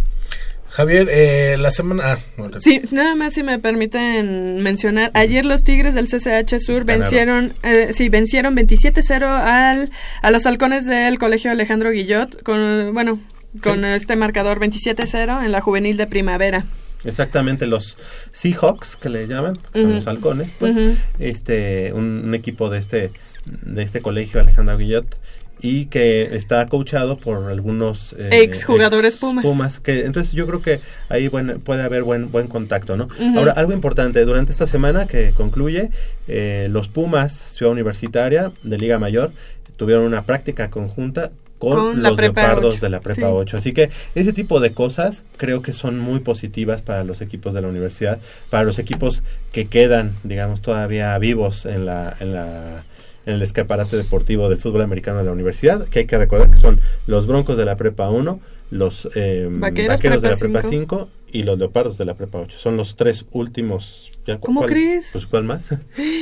[0.69, 2.01] Javier, eh, la semana...
[2.13, 2.17] ah,
[2.61, 7.01] Sí, nada más si me permiten mencionar, ayer los Tigres del CCH Sur Ganaron.
[7.01, 9.91] vencieron, eh, sí, vencieron 27-0 al
[10.21, 13.19] a los halcones del Colegio Alejandro Guillot con bueno,
[13.61, 16.63] con este marcador 27-0 en la juvenil de primavera.
[17.03, 17.97] Exactamente, los
[18.31, 20.75] Seahawks que le llaman, que son los halcones, pues
[21.19, 23.11] este un, un equipo de este
[23.45, 25.17] de este colegio Alejandro Guillot
[25.63, 29.43] y que está coachado por algunos eh, Exjugadores Pumas.
[29.43, 33.07] Pumas, que entonces yo creo que ahí bueno, puede haber buen buen contacto, ¿no?
[33.35, 35.91] Ahora algo importante durante esta semana que concluye
[36.27, 39.31] eh, los Pumas Ciudad Universitaria de Liga Mayor
[39.77, 43.33] tuvieron una práctica conjunta con, los leopardos 8, de la prepa sí.
[43.33, 43.57] 8.
[43.57, 47.61] Así que ese tipo de cosas creo que son muy positivas para los equipos de
[47.61, 48.19] la universidad,
[48.49, 49.21] para los equipos
[49.51, 52.83] que quedan, digamos, todavía vivos en la, en la
[53.27, 56.57] en el escaparate deportivo del fútbol americano de la universidad, que hay que recordar que
[56.57, 58.39] son los Broncos de la Prepa 1,
[58.71, 62.39] los eh, Vaqueros, Vaqueros de la Prepa Prepa 5 y los Leopardos de la Prepa
[62.39, 62.57] 8.
[62.59, 64.11] Son los tres últimos.
[64.27, 65.09] ¿ya ¿Cómo cuál- crees?
[65.11, 65.69] Pues cuál más.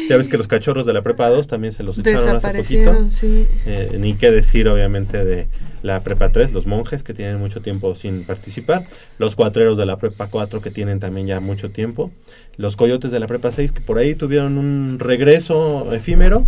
[0.09, 3.09] ya ves que los cachorros de la Prepa 2 también se los echaron hace poquito.
[3.09, 3.45] Sí.
[3.65, 5.47] Eh, ni qué decir, obviamente, de
[5.83, 8.85] la Prepa 3, los monjes que tienen mucho tiempo sin participar,
[9.17, 12.11] los cuatreros de la Prepa 4 que tienen también ya mucho tiempo,
[12.57, 16.45] los coyotes de la Prepa 6 que por ahí tuvieron un regreso efímero,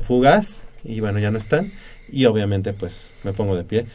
[0.00, 1.72] fugaz, y bueno, ya no están,
[2.10, 3.86] y obviamente, pues me pongo de pie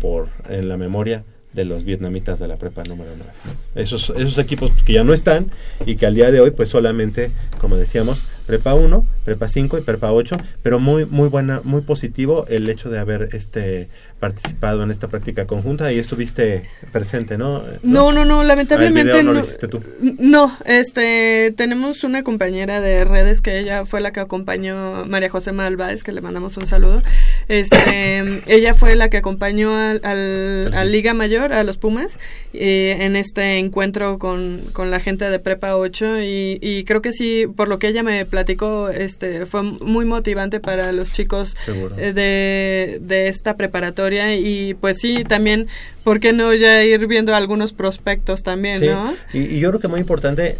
[0.00, 1.24] por en la memoria
[1.54, 3.32] de los vietnamitas de la prepa número 9.
[3.76, 5.50] Esos, esos equipos que ya no están
[5.86, 9.80] y que al día de hoy pues solamente, como decíamos, prepa 1, prepa 5 y
[9.82, 13.88] prepa 8, pero muy muy buena, muy positivo el hecho de haber este
[14.20, 17.62] participado en esta práctica conjunta y estuviste presente, ¿no?
[17.82, 19.38] No, no, no, Ah, lamentablemente el video no, no.
[19.40, 19.82] lo hiciste tú.
[20.00, 25.52] No, este, tenemos una compañera de redes que ella fue la que acompañó, María José
[25.52, 27.02] Malváez, que le mandamos un saludo.
[27.48, 32.18] Este, ella fue la que acompañó al, al, a Liga Mayor, a los Pumas,
[32.52, 37.12] eh, en este encuentro con, con la gente de Prepa 8 y, y creo que
[37.12, 41.54] sí, por lo que ella me platicó, este, fue muy motivante para los chicos
[41.96, 44.34] eh, de, de esta preparatoria.
[44.34, 45.68] Y pues sí, también,
[46.02, 49.14] ¿por qué no ya ir viendo algunos prospectos también, Sí, no?
[49.32, 50.56] y, y yo creo que muy importante,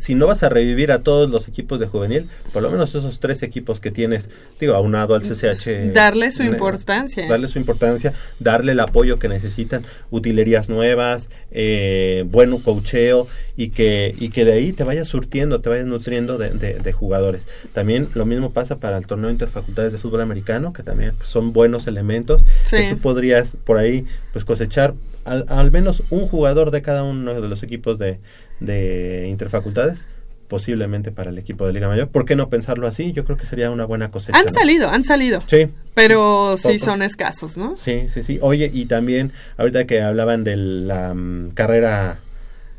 [0.00, 3.20] si no vas a revivir a todos los equipos de juvenil, por lo menos esos
[3.20, 5.92] tres equipos que tienes, digo, aunado al CCH.
[5.92, 7.28] Darle su eh, importancia.
[7.28, 14.14] Darle su importancia, darle el apoyo que necesitan, utilerías nuevas, eh, buen cocheo y que,
[14.18, 17.46] y que de ahí te vayas surtiendo, te vayas nutriendo de, de- de jugadores.
[17.72, 21.52] También lo mismo pasa para el torneo interfacultades de fútbol americano, que también pues, son
[21.52, 22.42] buenos elementos.
[22.66, 22.76] Sí.
[22.76, 24.94] que tú podrías por ahí pues cosechar
[25.24, 28.18] al, al menos un jugador de cada uno de los equipos de,
[28.60, 30.06] de interfacultades
[30.50, 32.08] posiblemente para el equipo de Liga Mayor.
[32.08, 33.12] ¿Por qué no pensarlo así?
[33.12, 34.36] Yo creo que sería una buena cosecha.
[34.36, 34.52] Han ¿no?
[34.52, 35.40] salido, han salido.
[35.46, 35.68] Sí.
[35.94, 36.82] Pero sí Pocos.
[36.82, 37.76] son escasos, ¿no?
[37.76, 38.38] Sí, sí, sí.
[38.42, 42.18] Oye, y también, ahorita que hablaban de la mm, carrera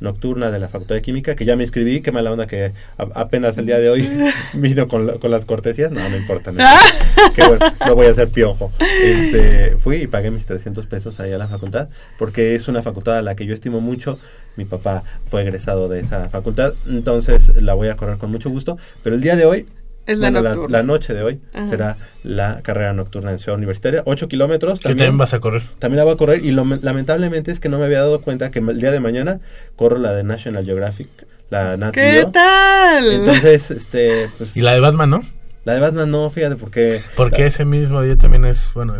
[0.01, 3.07] nocturna de la Facultad de Química, que ya me inscribí, qué mala onda que a-
[3.21, 4.09] apenas el día de hoy
[4.53, 6.51] vino con, la- con las cortesías, no, no importa.
[6.51, 6.63] No,
[7.47, 8.71] bueno, no voy a ser piojo.
[9.01, 11.87] Este, fui y pagué mis 300 pesos ahí a la facultad,
[12.19, 14.19] porque es una facultad a la que yo estimo mucho.
[14.57, 18.77] Mi papá fue egresado de esa facultad, entonces la voy a correr con mucho gusto.
[19.03, 19.65] Pero el día de hoy,
[20.07, 20.77] Es la bueno, nocturna.
[20.79, 21.65] la noche de hoy, Ajá.
[21.65, 24.79] será la carrera nocturna en Ciudad Universitaria, 8 kilómetros.
[24.79, 25.63] ¿Qué también vas a correr?
[25.79, 28.49] También la voy a correr y lo, lamentablemente es que no me había dado cuenta
[28.51, 29.39] que el día de mañana
[29.75, 31.07] corro la de National Geographic,
[31.49, 33.11] la Nat ¿Qué tal?
[33.11, 34.57] Entonces, este, pues...
[34.57, 35.21] Y la de Batman, ¿no?
[35.65, 37.01] La de Batman no, fíjate, porque...
[37.15, 38.95] Porque la- ese mismo día también es, bueno,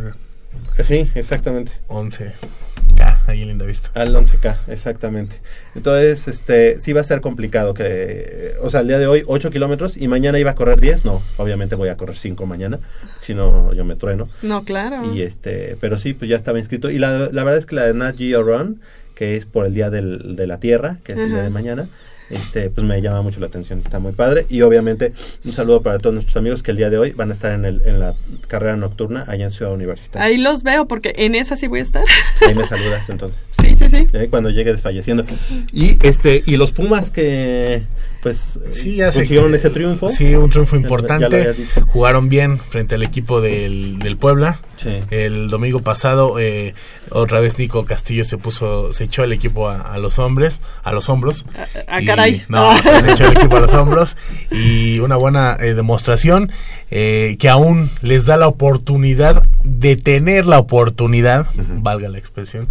[0.83, 1.71] Sí, exactamente.
[1.87, 3.89] 11K, ahí en Linda Vista.
[3.93, 5.41] Al 11K, exactamente.
[5.75, 9.23] Entonces, este, sí va a ser complicado que, eh, o sea, el día de hoy
[9.27, 12.79] 8 kilómetros y mañana iba a correr 10, no, obviamente voy a correr 5 mañana,
[13.21, 14.29] si no yo me trueno.
[14.41, 15.13] No, claro.
[15.13, 16.89] Y este, pero sí, pues ya estaba inscrito.
[16.89, 18.81] Y la, la verdad es que la de Nat Geo Run,
[19.15, 21.89] que es por el Día del, de la Tierra, que es el día de mañana,
[22.31, 24.45] este, pues me llama mucho la atención, está muy padre.
[24.49, 25.13] Y obviamente
[25.45, 27.65] un saludo para todos nuestros amigos que el día de hoy van a estar en,
[27.65, 28.15] el, en la
[28.47, 30.25] carrera nocturna allá en Ciudad Universitaria.
[30.25, 32.03] Ahí los veo porque en esa sí voy a estar.
[32.47, 33.39] Ahí me saludas entonces.
[33.75, 35.25] Sí, sí, cuando llegue desfalleciendo.
[35.71, 37.83] Y este, y los Pumas que
[38.21, 40.09] pues Sí, ya consiguieron que- ese triunfo.
[40.11, 41.53] Sí, un triunfo importante.
[41.87, 44.59] Jugaron bien frente al equipo del, del Puebla.
[44.75, 44.97] Sí.
[45.09, 46.73] El domingo pasado, eh,
[47.09, 50.91] otra vez Nico Castillo se puso, se echó el equipo a, a los hombres, a
[50.91, 51.45] los hombros.
[51.87, 52.43] Ah, Y- caray.
[52.47, 52.71] No,
[53.01, 54.15] se echó el equipo a los hombros.
[54.51, 56.51] Y una buena eh, demostración
[56.91, 62.67] eh, que aún les da la oportunidad de tener la oportunidad, valga la expresión.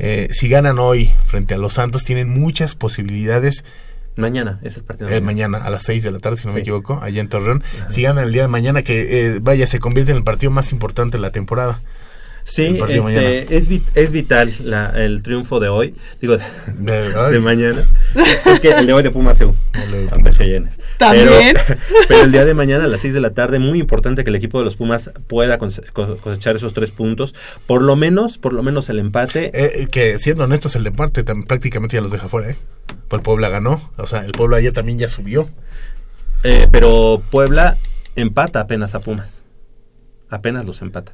[0.00, 3.64] Eh, si ganan hoy frente a los Santos, tienen muchas posibilidades
[4.16, 5.08] Mañana es el partido.
[5.08, 7.62] eh, mañana a las 6 de la tarde, si no me equivoco, allá en Torreón.
[7.88, 10.72] Si ganan el día de mañana, que eh, vaya, se convierte en el partido más
[10.72, 11.80] importante de la temporada.
[12.42, 16.44] Sí, este, es, vit- es vital la, el triunfo de hoy, digo, de,
[16.78, 17.32] De- ay.
[17.32, 17.80] de mañana.
[18.46, 19.54] es que el de hoy de Pumas EU,
[20.36, 20.80] Cheyennes.
[20.98, 21.28] También.
[21.66, 24.30] Pero, pero el día de mañana a las 6 de la tarde, muy importante que
[24.30, 27.34] el equipo de los Pumas pueda cose- co- cosechar esos tres puntos,
[27.66, 29.46] por lo menos, por lo menos el empate.
[29.54, 32.56] Eh, eh, que siendo honestos, el tam- prácticamente ya los deja fuera, ¿eh?
[33.08, 35.48] Pues el Puebla ganó, o sea, el Puebla ya también ya subió.
[36.42, 37.76] Eh, pero Puebla
[38.16, 39.42] empata apenas a Pumas.
[40.30, 41.12] Apenas los empata.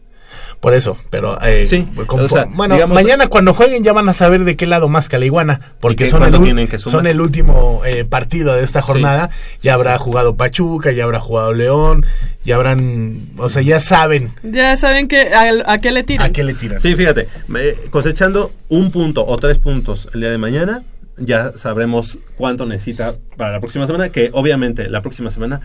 [0.60, 4.12] Por eso, pero eh, Sí, o sea, bueno, digamos- mañana cuando jueguen ya van a
[4.12, 7.20] saber de qué lado más que la iguana, porque que son el, que son el
[7.20, 9.30] último eh, partido de esta jornada.
[9.62, 12.04] Ya habrá jugado Pachuca, ya habrá jugado León,
[12.44, 16.26] ya habrán, o sea, ya saben Ya saben que a, a qué le tiran.
[16.26, 16.80] a qué le tiran.
[16.80, 20.82] Sí, fíjate, me- cosechando un punto o tres puntos el día de mañana,
[21.18, 25.60] ya sabremos cuánto necesita para la próxima semana, que obviamente la próxima semana,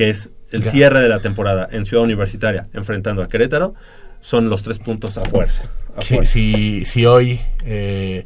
[0.00, 3.74] que es el cierre de la temporada en Ciudad Universitaria, enfrentando a Querétaro,
[4.22, 5.64] son los tres puntos a fuerza.
[5.94, 6.32] a Si, fuerza.
[6.32, 8.24] si, si hoy eh,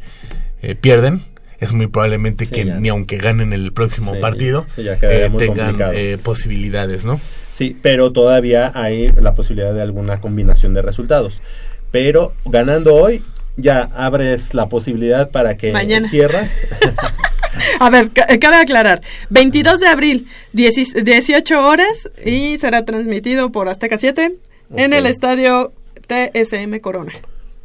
[0.63, 1.21] eh, pierden,
[1.59, 2.77] es muy probablemente que ya.
[2.77, 7.21] ni aunque ganen el próximo Sí, partido sí, eh, tengan eh, posibilidades, ¿no?
[7.51, 11.43] Sí, pero todavía hay la posibilidad de alguna combinación de resultados.
[11.91, 13.25] Pero ganando hoy,
[13.57, 16.09] ya abres la posibilidad para que Mañana.
[16.09, 16.49] cierras.
[17.81, 19.03] A ver, eh, cabe aclarar.
[19.31, 24.37] 22 de abril, 10 18 horas y será transmitido por Azteca 7
[24.77, 24.99] en Ok.
[24.99, 25.73] el estadio
[26.07, 27.13] TSM Corona.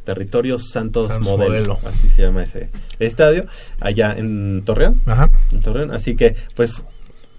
[0.04, 1.78] Territorio Santos, Santos Modelo, Modelo.
[1.88, 2.68] así se llama ese
[2.98, 3.46] estadio,
[3.80, 5.00] allá en Torreón.
[5.06, 5.30] Ajá.
[5.52, 5.90] en Torreón.
[5.92, 6.82] Así que, pues,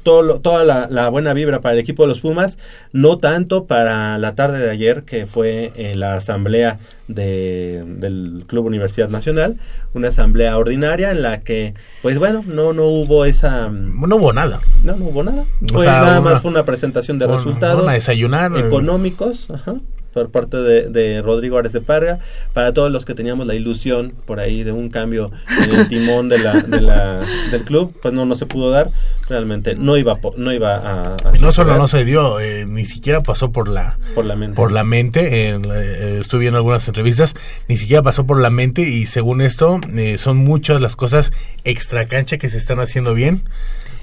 [0.04, 2.58] todo lo- toda la, la buena vibra para el equipo de los Pumas,
[2.92, 8.66] no tanto para la tarde de ayer, que fue en la asamblea de- del Club
[8.66, 9.58] Universidad Nacional,
[9.94, 13.70] una asamblea ordinaria en la que, pues bueno, no, no hubo esa...
[13.70, 14.60] No hubo nada.
[14.84, 15.44] No, no hubo nada.
[15.74, 18.60] O sea, nada una- más fue una presentación de una- resultados una desayunar, eh.
[18.60, 19.76] económicos, ajá,
[20.14, 22.20] por parte de, de Rodrigo Ares de Parga,
[22.54, 25.32] para todos los que teníamos la ilusión por ahí de un cambio
[25.64, 27.22] en el timón de la, de la-
[27.52, 28.90] del club, pues no, no se pudo dar,
[29.30, 31.16] realmente no iba, no iba a...
[31.16, 34.56] a No solo no se dio, eh, ni siquiera pasó por la por la mente.
[34.56, 35.52] por la mente.
[35.52, 37.36] eh, estuve viendo algunas entrevistas,
[37.68, 41.32] ni siquiera pasó por la mente y según esto eh, son muchas las cosas
[41.64, 43.44] extra cancha que se están haciendo bien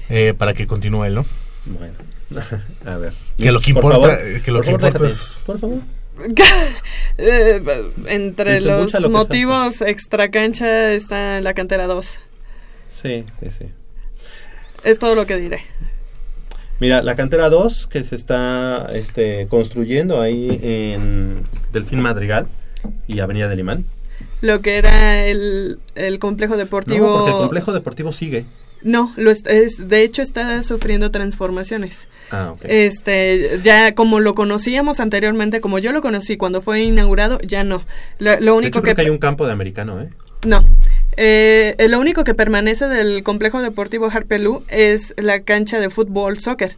[0.09, 1.25] eh, para que continúe, ¿no?
[1.65, 1.93] Bueno,
[2.85, 3.13] a ver.
[3.37, 5.59] Que lo que Por importa- favor, que lo por que favor, importa déjate, es- Por
[5.59, 5.79] favor.
[7.21, 7.61] Eh,
[8.05, 12.17] entre los lo motivos extra cancha está la cantera 2.
[12.87, 13.65] Sí, sí, sí.
[14.85, 15.59] Es todo lo que diré.
[16.79, 21.43] Mira, la cantera 2 que se está este, construyendo ahí en
[21.73, 22.47] Delfín Madrigal
[23.05, 23.85] y Avenida del Imán.
[24.39, 27.05] Lo que era el, el complejo deportivo.
[27.05, 28.45] No, porque el complejo deportivo sigue.
[28.81, 32.07] No, lo es, es- de hecho está sufriendo transformaciones.
[32.31, 32.55] Ah.
[32.63, 37.83] Este, ya como lo conocíamos anteriormente, como yo lo conocí cuando fue inaugurado, ya no.
[38.19, 40.09] Lo, lo De único creo que, que hay un campo de americano, ¿eh?
[40.45, 40.63] no.
[41.17, 46.77] Eh, lo único que permanece del complejo deportivo Harpelú es la cancha de fútbol soccer,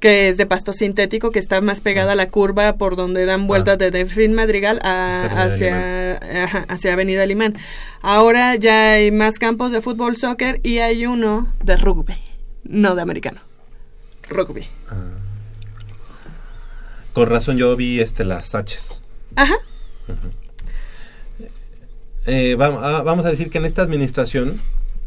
[0.00, 3.46] que es de pasto sintético, que está más pegada a la curva por donde dan
[3.46, 7.54] vueltas de Delfín Madrigal a- Hacia hacia, ajá, hacia Avenida Limán.
[8.02, 12.14] Ahora ya hay más campos de fútbol soccer y hay uno de rugby,
[12.64, 13.40] no de americano.
[14.28, 14.66] Rugby.
[17.12, 19.00] Con razón yo vi este las H's.
[19.36, 19.54] Ajá.
[22.26, 24.60] Eh, ah, vamos a decir que en esta administración,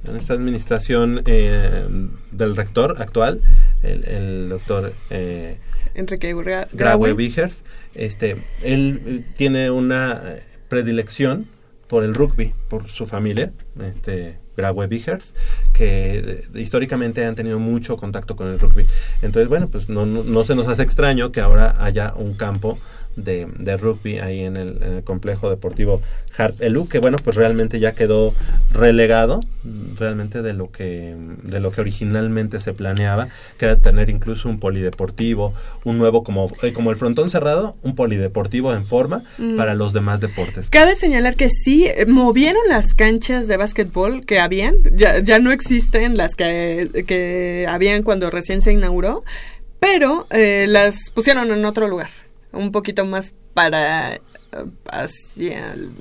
[0.03, 1.87] en esta administración eh,
[2.31, 3.41] del rector actual,
[3.83, 5.57] el, el doctor eh,
[5.95, 7.13] Enrique Gra- Graue Graue.
[7.13, 7.63] Vigers,
[7.95, 11.47] este, él eh, tiene una eh, predilección
[11.87, 13.51] por el rugby, por su familia,
[13.81, 15.33] este, Graue Vigers,
[15.73, 18.85] que eh, históricamente han tenido mucho contacto con el rugby.
[19.21, 22.77] Entonces, bueno, pues no, no, no se nos hace extraño que ahora haya un campo
[23.15, 26.01] de, de rugby ahí en el, en el complejo deportivo
[26.37, 28.33] Harp Elu, que bueno, pues realmente ya quedó
[28.71, 29.41] relegado
[29.97, 33.27] realmente de lo que de lo que originalmente se planeaba,
[33.57, 35.53] que era tener incluso un polideportivo,
[35.83, 39.57] un nuevo como eh, como el frontón cerrado, un polideportivo en forma Mm.
[39.57, 40.69] para los demás deportes.
[40.69, 45.51] Cabe señalar que sí, eh, movieron las canchas de básquetbol que habían, ya, ya no
[45.51, 49.23] existen las que, que habían cuando recién se inauguró,
[49.79, 52.09] pero eh, las pusieron en otro lugar,
[52.51, 54.19] un poquito más para
[54.91, 55.91] hacia el-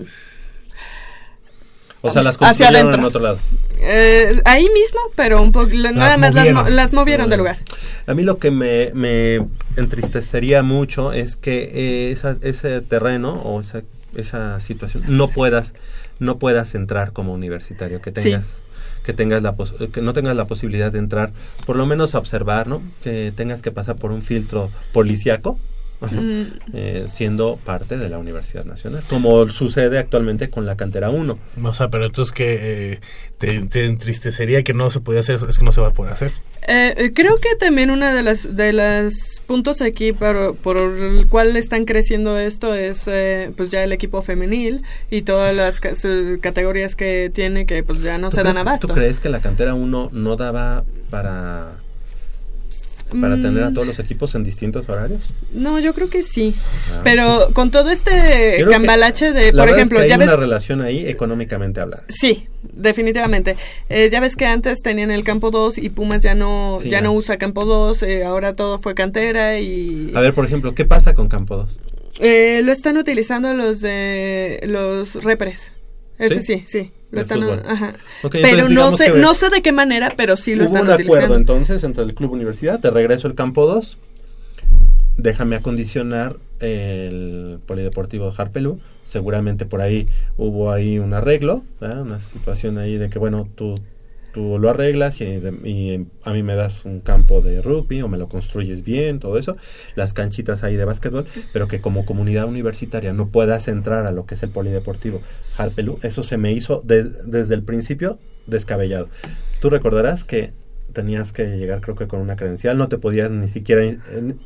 [2.01, 3.39] O sea, las Hacia construyeron en otro lado.
[3.81, 7.59] eh, ahí mismo, pero un poco nada más las, mo- las movieron de lugar.
[8.07, 9.45] A mí lo que me, me
[9.77, 13.83] entristecería mucho es que eh, esa- ese terreno o esa,
[14.15, 15.75] esa situación no puedas
[16.20, 18.15] no puedas entrar como universitario, que Sí.
[18.23, 18.57] tengas
[19.05, 21.33] que tengas la pos- que no tengas la posibilidad de entrar,
[21.66, 22.83] por lo menos a observar, ¿no?
[23.03, 25.59] Que tengas que pasar por un filtro policiaco.
[26.01, 26.43] Mm.
[26.75, 31.39] eh, siendo parte de la Universidad Nacional, como sucede actualmente con la cantera 1.
[31.62, 33.01] O sea, pero entonces que eh,
[33.39, 36.12] te, te entristecería que no se podía hacer, es que no se va a poder
[36.12, 36.33] hacer.
[36.66, 41.57] Eh, creo que también una de las de los puntos aquí por, por el cual
[41.57, 47.31] están creciendo esto es eh, pues ya el equipo femenil y todas las categorías que
[47.33, 48.87] tiene que pues ya no ¿Tú se dan crees abasto.
[48.89, 51.77] ¿Tú crees que la cantera 1 no daba para
[53.20, 53.43] para Mm.
[53.43, 55.30] tener a todos los equipos en distintos horarios?
[55.52, 56.55] No, yo creo que sí.
[56.93, 57.01] Ah.
[57.05, 58.10] Pero con todo este
[58.56, 61.06] creo cambalache de, la por verdad es ejemplo, que hay ya una ves relación ahí
[61.06, 62.05] económicamente hablando.
[62.09, 63.56] Sí, definitivamente.
[63.89, 67.01] Eh, ya ves que antes tenían el campo 2 y Pumas ya no Sí, ya.
[67.01, 70.85] no usa campo 2, eh, ahora todo fue cantera y A ver, por ejemplo, ¿qué
[70.85, 71.80] pasa con Campo 2?
[72.20, 75.72] Eh, lo están utilizando los de los repres.
[76.18, 76.59] Ese ¿Sí?
[76.59, 76.90] sí, sí.
[77.10, 77.94] Lo están, ajá.
[78.30, 81.12] Pero no sé, no sé de qué manera, pero sí lo Hubo están un acuerdo
[81.12, 81.36] utilizando.
[81.36, 83.97] entonces entre el Club Universidad, te regreso el Campo 2,
[85.16, 90.06] déjame acondicionar el Polideportivo de Harpelú, seguramente por ahí
[90.36, 92.02] hubo ahí un arreglo, ¿verdad?
[92.02, 93.74] una situación ahí de que bueno, tú,
[94.33, 98.09] tú lo arreglas y, de- y a mí me das un campo de rugby o
[98.09, 99.57] me lo construyes bien, todo eso,
[99.97, 104.27] las canchitas ahí de básquetbol, pero que como comunidad universitaria no puedas entrar a lo
[104.27, 105.21] que es el Polideportivo
[105.57, 109.09] Harpelú, eso se me hizo des- desde el principio descabellado.
[109.61, 110.53] Tú recordarás que
[110.93, 113.99] tenías que llegar creo que con una credencial, no te podías ni siquiera, eh,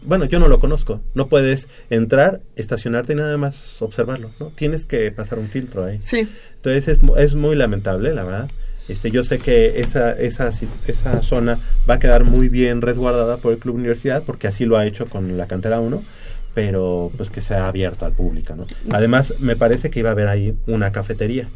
[0.02, 4.46] bueno, yo no lo conozco, no puedes entrar, estacionarte y nada más observarlo, ¿no?
[4.56, 6.00] Tienes que pasar un filtro ahí.
[6.02, 6.28] Sí.
[6.56, 8.50] Entonces es, es muy lamentable, la verdad.
[8.88, 10.50] Este, yo sé que esa, esa,
[10.86, 14.76] esa zona va a quedar muy bien resguardada por el Club Universidad, porque así lo
[14.76, 16.02] ha hecho con la cantera 1,
[16.54, 18.66] pero pues que sea abierto al público, ¿no?
[18.90, 21.48] Además, me parece que iba a haber ahí una cafetería.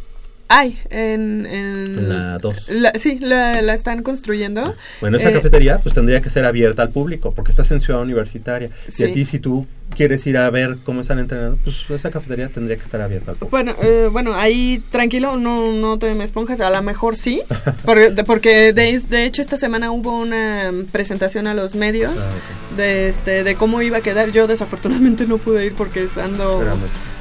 [0.48, 2.68] Hay en, en la dos.
[2.68, 4.76] la- sí, la, la están construyendo.
[5.00, 8.00] Bueno, esa Eh, cafetería pues tendría que ser abierta al público, porque estás en ciudad
[8.00, 8.70] universitaria.
[8.86, 9.04] Y Sí.
[9.04, 9.66] a ti si tú
[9.96, 13.36] quieres ir a ver cómo están entrenando, pues esa cafetería tendría que estar abierta al
[13.38, 13.50] público.
[13.56, 17.42] Bueno, eh, bueno, ahí tranquilo, no, no te me esponjas, a lo mejor sí,
[17.84, 22.76] porque, de, porque de, de hecho esta semana hubo una presentación a los medios Ah,
[22.76, 24.30] de este de cómo iba a quedar.
[24.30, 26.62] Yo desafortunadamente no pude ir porque ando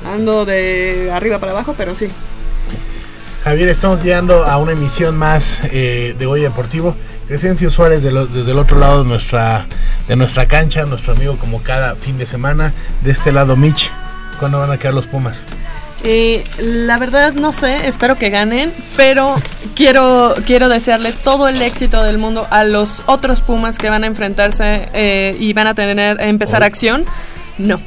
[0.06, 2.08] ando de arriba para abajo, pero sí.
[3.46, 6.96] Javier, estamos llegando a una emisión más eh, de Goya Deportivo.
[7.28, 9.68] Crescencio Suárez de lo- desde el otro lado de nuestra,
[10.08, 12.74] de nuestra cancha, nuestro amigo como cada fin de semana.
[13.04, 13.92] De este lado, Mitch.
[14.40, 15.38] ¿Cuándo van a quedar los Pumas?
[16.04, 19.36] Eh, la verdad no sé, espero que ganen, pero
[19.76, 24.08] quiero quiero desearle todo el éxito del mundo a los otros Pumas que van a
[24.08, 26.66] enfrentarse eh, y van a tener empezar Oh.
[26.66, 27.06] acción.
[27.58, 27.80] No.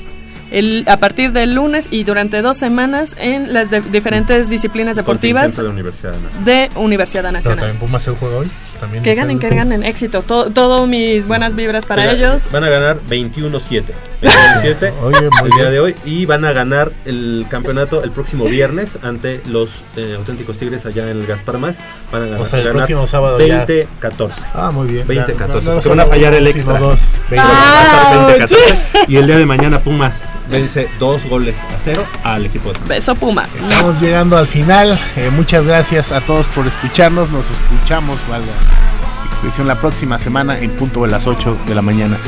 [0.50, 5.56] El, a partir del lunes y durante dos semanas en las de- diferentes disciplines deportivas
[5.56, 6.44] de Universidad Nacional.
[6.44, 7.58] de Universidad Pero Nacional.
[7.58, 8.50] también Pumas se juega hoy.
[8.78, 9.02] También.
[9.02, 10.22] Que ganen, que ganen, éxito.
[10.22, 12.48] Todo, todo mis buenas vibras para Mira, ellos.
[12.52, 13.84] Van a ganar 21-7.
[14.22, 15.94] 21-7 Oye, muy el día de hoy.
[16.04, 21.04] Y van a ganar el campeonato el próximo viernes ante los eh, auténticos Tigres allá
[21.10, 21.78] en el Gaspar Más.
[22.10, 23.66] Van a ganar, O sea, el ganar próximo sábado ya.
[23.66, 24.44] 20-14.
[24.54, 25.06] Ah, muy bien.
[25.06, 25.26] 20-14.
[25.26, 26.78] Ya, no- no porque solo van a fallar el extra.
[26.78, 27.00] dos.
[27.30, 29.04] Van a ganar 20-14.
[29.08, 32.88] Y el día de mañana Pumas vence dos goles a cero al equipo de San
[32.88, 33.44] Beso Puma.
[33.60, 34.98] Estamos llegando al final.
[35.16, 37.30] Eh, muchas gracias a todos por escucharnos.
[37.30, 38.48] Nos escuchamos, valga
[39.66, 42.18] la próxima semana en punto de las 8 de la mañana.